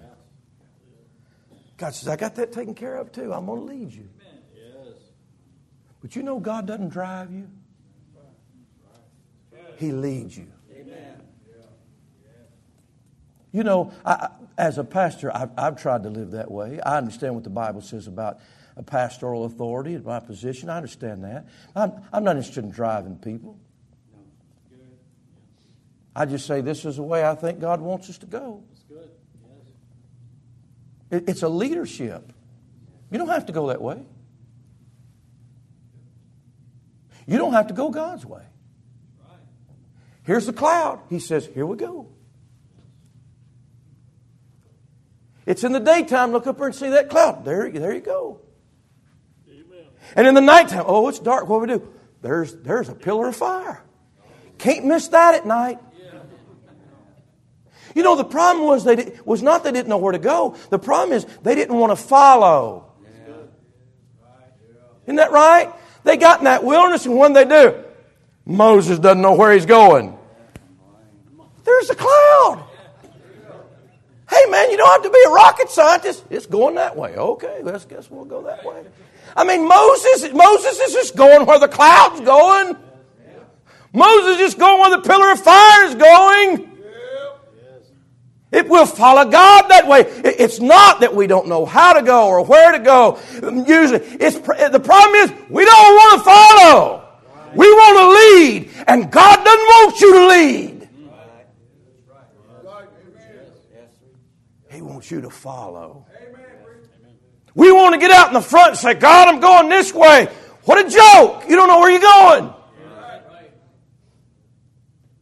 God 1.77 1.93
says, 1.93 2.07
I 2.07 2.15
got 2.15 2.35
that 2.35 2.51
taken 2.51 2.73
care 2.73 2.95
of 2.95 3.11
too. 3.11 3.33
I'm 3.33 3.45
going 3.45 3.61
to 3.61 3.67
lead 3.67 3.93
you. 3.93 4.09
But 6.01 6.15
you 6.15 6.21
know, 6.21 6.39
God 6.39 6.67
doesn't 6.67 6.89
drive 6.89 7.31
you. 7.31 7.49
He 9.77 9.91
leads 9.91 10.37
you. 10.37 10.47
You 13.51 13.63
know, 13.63 13.93
I, 14.05 14.27
as 14.57 14.77
a 14.77 14.83
pastor, 14.83 15.33
I've, 15.33 15.49
I've, 15.57 15.81
tried 15.81 16.03
to 16.03 16.09
live 16.09 16.31
that 16.31 16.51
way. 16.51 16.81
I 16.81 16.97
understand 16.97 17.35
what 17.35 17.45
the 17.45 17.49
Bible 17.49 17.79
says 17.79 18.05
about 18.05 18.39
a 18.77 18.83
pastoral 18.83 19.45
authority 19.45 19.95
and 19.95 20.03
my 20.03 20.19
position. 20.19 20.69
I 20.69 20.77
understand 20.77 21.23
that. 21.23 21.47
I'm, 21.75 21.93
I'm 22.11 22.23
not 22.23 22.35
interested 22.35 22.63
in 22.63 22.71
driving 22.71 23.17
people. 23.17 23.59
I 26.15 26.25
just 26.25 26.45
say 26.45 26.61
this 26.61 26.85
is 26.85 26.95
the 26.95 27.03
way 27.03 27.25
I 27.25 27.35
think 27.35 27.59
God 27.59 27.81
wants 27.81 28.09
us 28.09 28.17
to 28.19 28.25
go. 28.25 28.63
It, 31.11 31.29
it's 31.29 31.43
a 31.43 31.49
leadership. 31.49 32.31
You 33.11 33.17
don't 33.17 33.27
have 33.27 33.47
to 33.47 33.53
go 33.53 33.67
that 33.67 33.81
way. 33.81 34.01
You 37.27 37.37
don't 37.37 37.53
have 37.53 37.67
to 37.67 37.73
go 37.73 37.89
God's 37.89 38.25
way. 38.25 38.43
Here's 40.23 40.45
the 40.45 40.53
cloud. 40.53 41.01
He 41.09 41.19
says, 41.19 41.45
Here 41.45 41.65
we 41.65 41.77
go. 41.77 42.07
It's 45.45 45.63
in 45.63 45.71
the 45.71 45.79
daytime. 45.79 46.31
Look 46.31 46.47
up 46.47 46.57
there 46.57 46.67
and 46.67 46.75
see 46.75 46.89
that 46.89 47.09
cloud. 47.09 47.45
There, 47.45 47.69
there 47.69 47.93
you 47.93 48.01
go. 48.01 48.41
And 50.15 50.27
in 50.27 50.33
the 50.33 50.41
nighttime, 50.41 50.83
oh, 50.85 51.07
it's 51.07 51.19
dark. 51.19 51.47
What 51.47 51.65
do 51.65 51.73
we 51.73 51.79
do? 51.79 51.93
There's, 52.21 52.53
there's 52.55 52.89
a 52.89 52.95
pillar 52.95 53.27
of 53.27 53.35
fire. 53.35 53.83
Can't 54.57 54.85
miss 54.85 55.09
that 55.09 55.35
at 55.35 55.45
night. 55.45 55.79
You 57.95 58.03
know, 58.03 58.17
the 58.17 58.25
problem 58.25 58.67
was 58.67 58.83
they 58.83 58.97
did, 58.97 59.25
was 59.25 59.41
not 59.41 59.63
they 59.63 59.71
didn't 59.71 59.87
know 59.87 59.97
where 59.97 60.11
to 60.11 60.19
go. 60.19 60.57
The 60.69 60.79
problem 60.79 61.15
is 61.15 61.25
they 61.43 61.55
didn't 61.55 61.77
want 61.77 61.91
to 61.91 61.95
follow. 61.95 62.91
Isn't 65.05 65.15
that 65.15 65.31
right? 65.31 65.71
They 66.03 66.17
got 66.17 66.39
in 66.39 66.45
that 66.45 66.63
wilderness, 66.63 67.05
and 67.05 67.15
what 67.15 67.33
they 67.33 67.45
do? 67.45 67.83
Moses 68.45 68.99
doesn't 68.99 69.21
know 69.21 69.33
where 69.33 69.53
he's 69.53 69.65
going. 69.65 70.17
There's 71.63 71.89
a 71.89 71.95
cloud. 71.95 72.63
Hey 74.29 74.45
man, 74.49 74.71
you 74.71 74.77
don't 74.77 74.91
have 74.91 75.03
to 75.03 75.09
be 75.09 75.23
a 75.27 75.29
rocket 75.29 75.69
scientist. 75.69 76.25
It's 76.29 76.45
going 76.45 76.75
that 76.75 76.95
way. 76.95 77.15
Okay, 77.15 77.61
let's 77.63 77.85
guess 77.85 78.09
we'll 78.09 78.25
go 78.25 78.43
that 78.43 78.65
way. 78.65 78.83
I 79.35 79.43
mean, 79.43 79.67
Moses, 79.67 80.33
Moses 80.33 80.79
is 80.79 80.93
just 80.93 81.15
going 81.15 81.45
where 81.45 81.59
the 81.59 81.67
cloud's 81.67 82.21
going. 82.21 82.75
Moses 83.93 84.35
is 84.35 84.37
just 84.37 84.59
going 84.59 84.81
where 84.81 84.91
the 84.91 85.07
pillar 85.07 85.31
of 85.31 85.39
fire 85.39 85.85
is 85.85 85.95
going. 85.95 86.71
It 88.51 88.69
will 88.69 88.85
follow 88.85 89.29
God 89.29 89.67
that 89.69 89.87
way. 89.87 90.01
It's 90.01 90.59
not 90.59 91.01
that 91.01 91.13
we 91.13 91.27
don't 91.27 91.47
know 91.47 91.65
how 91.65 91.93
to 91.93 92.01
go 92.01 92.27
or 92.27 92.45
where 92.45 92.71
to 92.71 92.79
go. 92.79 93.19
Usually, 93.41 93.99
it's 93.99 94.37
the 94.37 94.79
problem 94.79 95.15
is 95.15 95.33
we 95.49 95.65
don't 95.65 95.95
want 95.95 96.19
to 96.19 96.23
follow. 96.23 97.01
We 97.53 97.71
want 97.71 97.97
to 97.97 98.07
lead, 98.09 98.69
and 98.87 99.11
God 99.11 99.43
doesn't 99.43 99.65
want 99.65 100.01
you 100.01 100.13
to 100.13 100.27
lead. 100.27 100.89
He 104.71 104.81
wants 104.81 105.09
you 105.09 105.21
to 105.21 105.29
follow. 105.29 106.05
We 107.55 107.71
want 107.71 107.93
to 107.93 107.99
get 107.99 108.11
out 108.11 108.27
in 108.27 108.33
the 108.33 108.41
front 108.41 108.71
and 108.71 108.77
say, 108.77 108.93
God, 108.93 109.29
I'm 109.29 109.39
going 109.39 109.69
this 109.69 109.93
way. 109.93 110.27
What 110.65 110.85
a 110.85 110.89
joke. 110.89 111.49
You 111.49 111.55
don't 111.55 111.67
know 111.67 111.79
where 111.79 111.89
you're 111.89 112.01
going. 112.01 112.53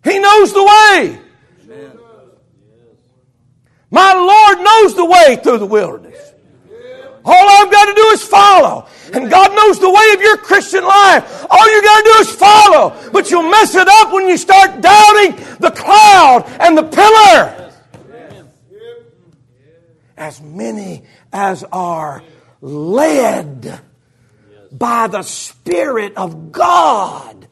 He 0.04 0.20
knows 0.20 0.52
the 0.52 0.64
way. 0.64 1.20
My 3.90 4.14
Lord 4.14 4.66
knows 4.66 4.96
the 4.96 5.06
way 5.06 5.40
through 5.42 5.60
the 5.60 5.68
wilderness. 5.68 6.34
All 7.26 7.50
I've 7.50 7.72
got 7.72 7.86
to 7.86 7.94
do 7.94 8.08
is 8.08 8.24
follow. 8.24 8.88
And 9.14 9.30
God 9.30 9.56
knows 9.56 9.80
the 9.80 9.90
way 9.90 10.12
of 10.14 10.22
your 10.22 10.38
Christian 10.38 10.84
life. 10.84 11.46
All 11.50 11.72
you 11.72 11.82
got 11.82 11.98
to 12.00 12.04
do 12.04 12.20
is 12.20 12.32
follow. 12.32 13.12
But 13.12 13.30
you'll 13.30 13.50
mess 13.50 13.76
it 13.76 13.88
up 13.88 14.12
when 14.12 14.28
you 14.28 14.36
start 14.36 14.82
doubting 14.82 15.36
the 15.60 15.72
cloud 15.72 16.46
and 16.60 16.78
the 16.78 16.84
pillar. 16.84 17.73
As 20.24 20.42
many 20.42 21.04
as 21.34 21.66
are 21.74 22.24
led 22.62 23.82
by 24.72 25.08
the 25.08 25.22
Spirit 25.22 26.16
of 26.16 26.54
God, 26.54 27.50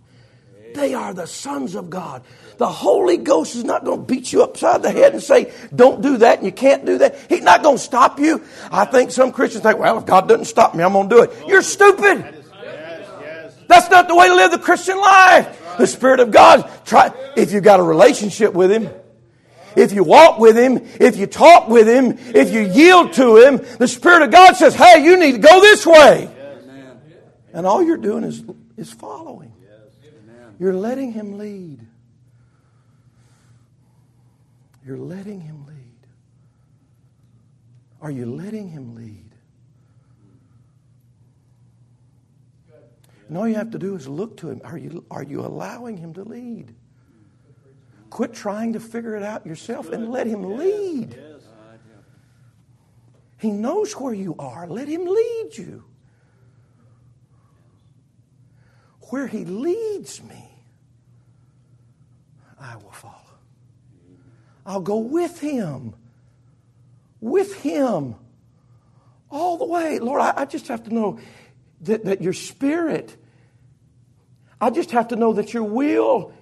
they 0.73 0.93
are 0.93 1.13
the 1.13 1.27
sons 1.27 1.75
of 1.75 1.89
God. 1.89 2.23
The 2.59 2.69
Holy 2.69 3.17
Ghost 3.17 3.57
is 3.57 3.65
not 3.65 3.83
going 3.83 3.99
to 3.99 4.05
beat 4.05 4.31
you 4.31 4.41
upside 4.41 4.83
the 4.83 4.89
head 4.89 5.11
and 5.11 5.21
say, 5.21 5.51
don't 5.75 6.01
do 6.01 6.15
that 6.19 6.37
and 6.37 6.45
you 6.45 6.53
can't 6.53 6.85
do 6.85 6.99
that. 6.99 7.17
He's 7.27 7.43
not 7.43 7.61
going 7.61 7.75
to 7.75 7.83
stop 7.83 8.21
you. 8.21 8.41
I 8.71 8.85
think 8.85 9.11
some 9.11 9.33
Christians 9.33 9.63
think, 9.63 9.77
well, 9.77 9.97
if 9.97 10.05
God 10.05 10.29
doesn't 10.29 10.45
stop 10.45 10.73
me, 10.73 10.81
I'm 10.81 10.93
going 10.93 11.09
to 11.09 11.15
do 11.17 11.23
it. 11.23 11.33
You're 11.49 11.63
stupid. 11.63 12.23
That's 13.67 13.89
not 13.89 14.07
the 14.07 14.15
way 14.15 14.29
to 14.29 14.33
live 14.35 14.51
the 14.51 14.59
Christian 14.59 14.97
life. 14.97 15.77
The 15.77 15.87
Spirit 15.87 16.21
of 16.21 16.31
God, 16.31 16.71
try, 16.85 17.11
if 17.35 17.51
you've 17.51 17.65
got 17.65 17.81
a 17.81 17.83
relationship 17.83 18.53
with 18.53 18.71
Him, 18.71 18.89
if 19.75 19.93
you 19.93 20.03
walk 20.03 20.39
with 20.39 20.57
Him, 20.57 20.77
if 20.99 21.17
you 21.17 21.27
talk 21.27 21.67
with 21.67 21.87
Him, 21.87 22.17
if 22.35 22.51
you 22.51 22.61
yield 22.61 23.13
to 23.13 23.37
Him, 23.37 23.57
the 23.77 23.87
Spirit 23.87 24.23
of 24.23 24.31
God 24.31 24.55
says, 24.55 24.75
hey, 24.75 25.03
you 25.03 25.17
need 25.17 25.33
to 25.33 25.37
go 25.37 25.61
this 25.61 25.85
way. 25.85 26.29
And 27.53 27.65
all 27.65 27.83
you're 27.83 27.97
doing 27.97 28.23
is, 28.23 28.43
is 28.77 28.91
following. 28.91 29.53
You're 30.59 30.75
letting 30.75 31.11
Him 31.11 31.37
lead. 31.37 31.85
You're 34.85 34.97
letting 34.97 35.41
Him 35.41 35.65
lead. 35.65 35.77
Are 38.01 38.11
you 38.11 38.25
letting 38.25 38.69
Him 38.69 38.95
lead? 38.95 39.31
And 43.27 43.37
all 43.37 43.47
you 43.47 43.55
have 43.55 43.71
to 43.71 43.79
do 43.79 43.95
is 43.95 44.07
look 44.07 44.37
to 44.37 44.49
Him. 44.49 44.61
Are 44.63 44.77
you, 44.77 45.05
are 45.09 45.23
you 45.23 45.41
allowing 45.41 45.97
Him 45.97 46.13
to 46.15 46.23
lead? 46.23 46.75
Quit 48.11 48.33
trying 48.33 48.73
to 48.73 48.79
figure 48.79 49.15
it 49.15 49.23
out 49.23 49.47
yourself 49.47 49.89
and 49.89 50.11
let 50.11 50.27
Him 50.27 50.57
lead. 50.57 51.17
He 53.39 53.49
knows 53.49 53.93
where 53.93 54.13
you 54.13 54.35
are. 54.37 54.67
Let 54.67 54.87
Him 54.87 55.05
lead 55.07 55.49
you. 55.53 55.83
Where 59.09 59.25
He 59.25 59.45
leads 59.45 60.21
me, 60.23 60.45
I 62.59 62.75
will 62.75 62.91
follow. 62.91 63.15
I'll 64.65 64.81
go 64.81 64.97
with 64.97 65.39
him. 65.39 65.95
With 67.19 67.55
him. 67.61 68.15
All 69.29 69.57
the 69.57 69.65
way. 69.65 69.99
Lord, 69.99 70.21
I, 70.21 70.33
I 70.37 70.45
just 70.45 70.67
have 70.67 70.83
to 70.83 70.93
know 70.93 71.19
that, 71.81 72.05
that 72.05 72.21
your 72.21 72.33
spirit, 72.33 73.15
I 74.59 74.69
just 74.69 74.91
have 74.91 75.07
to 75.09 75.15
know 75.15 75.33
that 75.33 75.53
your 75.53 75.63
will 75.63 76.33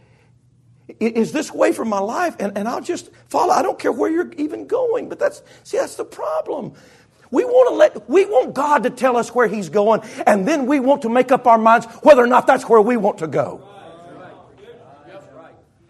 is 1.00 1.32
this 1.32 1.54
way 1.54 1.72
for 1.72 1.86
my 1.86 2.00
life, 2.00 2.36
and, 2.40 2.58
and 2.58 2.68
I'll 2.68 2.82
just 2.82 3.10
follow. 3.28 3.54
I 3.54 3.62
don't 3.62 3.80
care 3.80 3.92
where 3.92 4.12
you're 4.12 4.32
even 4.34 4.68
going, 4.68 5.08
but 5.08 5.20
that's 5.20 5.42
see, 5.64 5.78
that's 5.78 5.96
the 5.96 6.06
problem. 6.06 6.74
We 7.32 7.46
want 7.46 7.70
to 7.70 7.76
let 7.76 8.10
we 8.10 8.26
want 8.26 8.54
God 8.54 8.84
to 8.84 8.90
tell 8.90 9.16
us 9.16 9.34
where 9.34 9.48
He's 9.48 9.70
going, 9.70 10.02
and 10.26 10.48
then 10.48 10.66
we 10.66 10.80
want 10.80 11.02
to 11.04 11.10
make 11.10 11.32
up 11.32 11.48
our 11.48 11.58
minds 11.58 11.86
whether 12.02 12.24
or 12.24 12.28
not 12.28 12.48
that's 12.48 12.68
where 12.68 12.82
we 12.82 12.98
want 12.98 13.20
to 13.20 13.28
go. 13.28 13.66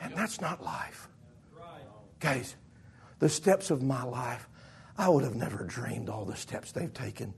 And 0.02 0.14
that's 0.16 0.42
not 0.42 0.64
life. 0.64 1.08
Guys, 2.20 2.56
the 3.20 3.30
steps 3.30 3.72
of 3.72 3.82
my 3.82 4.04
life, 4.04 4.48
I 4.98 5.10
would 5.10 5.24
have 5.24 5.36
never 5.36 5.64
dreamed 5.64 6.10
all 6.10 6.26
the 6.26 6.36
steps 6.36 6.72
they've 6.72 6.94
taken. 6.94 7.34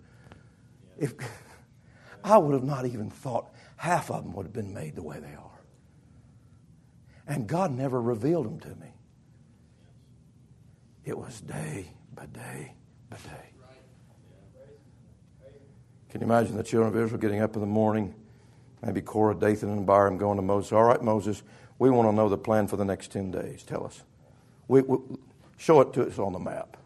If 0.99 1.13
I 2.23 2.37
would 2.37 2.53
have 2.53 2.63
not 2.63 2.85
even 2.85 3.09
thought 3.09 3.53
half 3.77 4.11
of 4.11 4.23
them 4.23 4.33
would 4.33 4.45
have 4.45 4.53
been 4.53 4.73
made 4.73 4.95
the 4.95 5.03
way 5.03 5.19
they 5.19 5.33
are. 5.33 5.50
And 7.27 7.47
God 7.47 7.71
never 7.71 8.01
revealed 8.01 8.45
them 8.45 8.59
to 8.61 8.69
me. 8.69 8.93
It 11.05 11.17
was 11.17 11.41
day 11.41 11.87
by 12.13 12.25
day 12.27 12.73
by 13.09 13.17
day. 13.17 13.51
Can 16.09 16.21
you 16.21 16.25
imagine 16.25 16.57
the 16.57 16.63
children 16.63 16.93
of 16.93 17.01
Israel 17.01 17.19
getting 17.19 17.41
up 17.41 17.55
in 17.55 17.61
the 17.61 17.67
morning? 17.67 18.13
Maybe 18.83 19.01
Korah, 19.01 19.35
Dathan, 19.35 19.69
and 19.69 19.81
Abiram 19.81 20.17
going 20.17 20.35
to 20.37 20.41
Moses. 20.41 20.73
All 20.73 20.83
right, 20.83 21.01
Moses, 21.01 21.41
we 21.79 21.89
want 21.89 22.09
to 22.09 22.13
know 22.13 22.27
the 22.27 22.37
plan 22.37 22.67
for 22.67 22.77
the 22.77 22.83
next 22.83 23.11
10 23.11 23.31
days. 23.31 23.63
Tell 23.63 23.85
us. 23.85 24.03
We, 24.67 24.81
we, 24.81 24.97
show 25.57 25.79
it 25.81 25.93
to 25.93 26.07
us 26.07 26.19
on 26.19 26.33
the 26.33 26.39
map. 26.39 26.77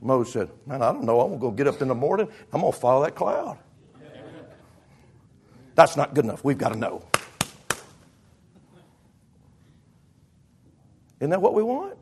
Moses 0.00 0.32
said, 0.32 0.50
Man, 0.66 0.82
I 0.82 0.92
don't 0.92 1.04
know. 1.04 1.20
I'm 1.20 1.28
going 1.28 1.40
to 1.40 1.46
go 1.46 1.50
get 1.50 1.66
up 1.66 1.82
in 1.82 1.88
the 1.88 1.94
morning. 1.94 2.28
I'm 2.52 2.60
going 2.60 2.72
to 2.72 2.78
follow 2.78 3.04
that 3.04 3.14
cloud. 3.14 3.58
That's 5.74 5.96
not 5.96 6.14
good 6.14 6.24
enough. 6.24 6.44
We've 6.44 6.58
got 6.58 6.72
to 6.72 6.78
know. 6.78 7.04
Isn't 11.20 11.30
that 11.30 11.42
what 11.42 11.54
we 11.54 11.62
want? 11.62 11.96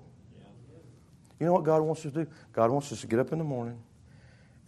You 1.39 1.47
know 1.47 1.53
what 1.53 1.65
God 1.65 1.83
wants 1.83 2.05
us 2.07 2.13
to 2.13 2.25
do? 2.25 2.31
God 2.53 2.71
wants 2.71 2.93
us 2.93 3.03
to 3.03 3.07
get 3.07 3.19
up 3.19 3.33
in 3.33 3.39
the 3.39 3.45
morning 3.45 3.79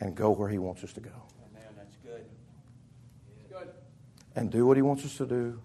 and 0.01 0.15
go 0.15 0.31
where 0.31 0.49
He 0.49 0.59
wants 0.59 0.85
us 0.85 0.93
to 0.95 1.01
go. 1.01 1.11
Man, 1.55 1.63
that's 1.77 1.97
good. 2.05 2.25
Good. 3.49 3.69
And 4.37 4.51
do 4.51 4.67
what 4.67 4.77
He 4.77 4.83
wants 4.83 5.05
us 5.05 5.17
to 5.17 5.27
do 5.27 5.61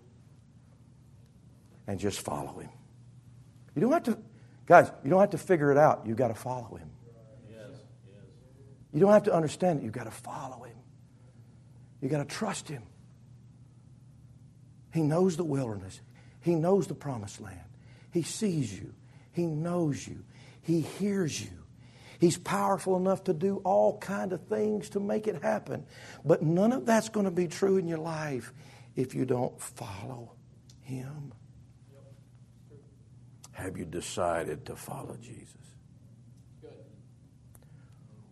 and 1.87 1.99
just 1.99 2.21
follow 2.21 2.59
Him. 2.59 2.69
You 3.75 3.81
don't 3.81 3.91
have 3.91 4.03
to, 4.03 4.17
guys, 4.65 4.91
you 5.03 5.09
don't 5.09 5.19
have 5.19 5.31
to 5.31 5.37
figure 5.37 5.71
it 5.71 5.77
out. 5.77 6.03
You've 6.05 6.17
got 6.17 6.27
to 6.27 6.35
follow 6.35 6.75
him. 6.75 6.89
Yes, 7.49 7.69
yes. 8.07 8.15
You 8.93 8.99
don't 8.99 9.11
have 9.11 9.23
to 9.23 9.33
understand 9.33 9.79
it. 9.79 9.83
You've 9.83 9.93
got 9.93 10.03
to 10.03 10.11
follow 10.11 10.63
him. 10.63 10.75
You've 12.01 12.11
got 12.11 12.19
to 12.19 12.35
trust 12.35 12.67
him. 12.67 12.83
He 14.93 15.01
knows 15.01 15.37
the 15.37 15.43
wilderness. 15.43 16.01
He 16.41 16.53
knows 16.53 16.87
the 16.87 16.93
promised 16.93 17.41
land. 17.41 17.59
He 18.13 18.21
sees 18.21 18.79
you. 18.79 18.93
He 19.33 19.45
knows 19.45 20.07
you. 20.07 20.23
He 20.61 20.81
hears 20.81 21.41
you. 21.41 21.49
He's 22.19 22.37
powerful 22.37 22.95
enough 22.95 23.25
to 23.25 23.33
do 23.33 23.57
all 23.65 23.97
kind 23.97 24.31
of 24.31 24.47
things 24.47 24.91
to 24.91 25.01
make 25.01 25.27
it 25.27 25.41
happen. 25.43 25.85
But 26.23 26.41
none 26.41 26.71
of 26.71 26.85
that's 26.85 27.09
going 27.09 27.25
to 27.25 27.31
be 27.31 27.47
true 27.47 27.75
in 27.77 27.87
your 27.87 27.97
life 27.97 28.53
if 28.95 29.13
you 29.13 29.25
don't 29.25 29.59
follow 29.59 30.31
him. 30.83 31.33
Have 33.53 33.77
you 33.77 33.85
decided 33.85 34.65
to 34.67 34.75
follow 34.75 35.17
Jesus? 35.21 35.49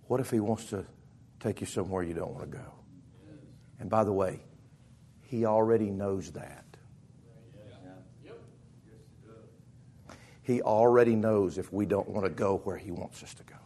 What 0.07 0.19
if 0.19 0.29
He 0.29 0.39
wants 0.39 0.65
to 0.71 0.85
take 1.39 1.61
you 1.61 1.67
somewhere 1.67 2.03
you 2.03 2.13
don't 2.13 2.33
want 2.33 2.51
to 2.51 2.57
go? 2.57 2.73
And 3.79 3.89
by 3.89 4.03
the 4.03 4.11
way, 4.11 4.41
He 5.21 5.45
already 5.45 5.89
knows 5.89 6.31
that. 6.31 6.60
He 10.51 10.61
already 10.61 11.15
knows 11.15 11.57
if 11.57 11.71
we 11.71 11.85
don't 11.85 12.09
want 12.09 12.25
to 12.25 12.29
go 12.29 12.57
where 12.65 12.75
He 12.75 12.91
wants 12.91 13.23
us 13.23 13.33
to 13.35 13.43
go. 13.43 13.60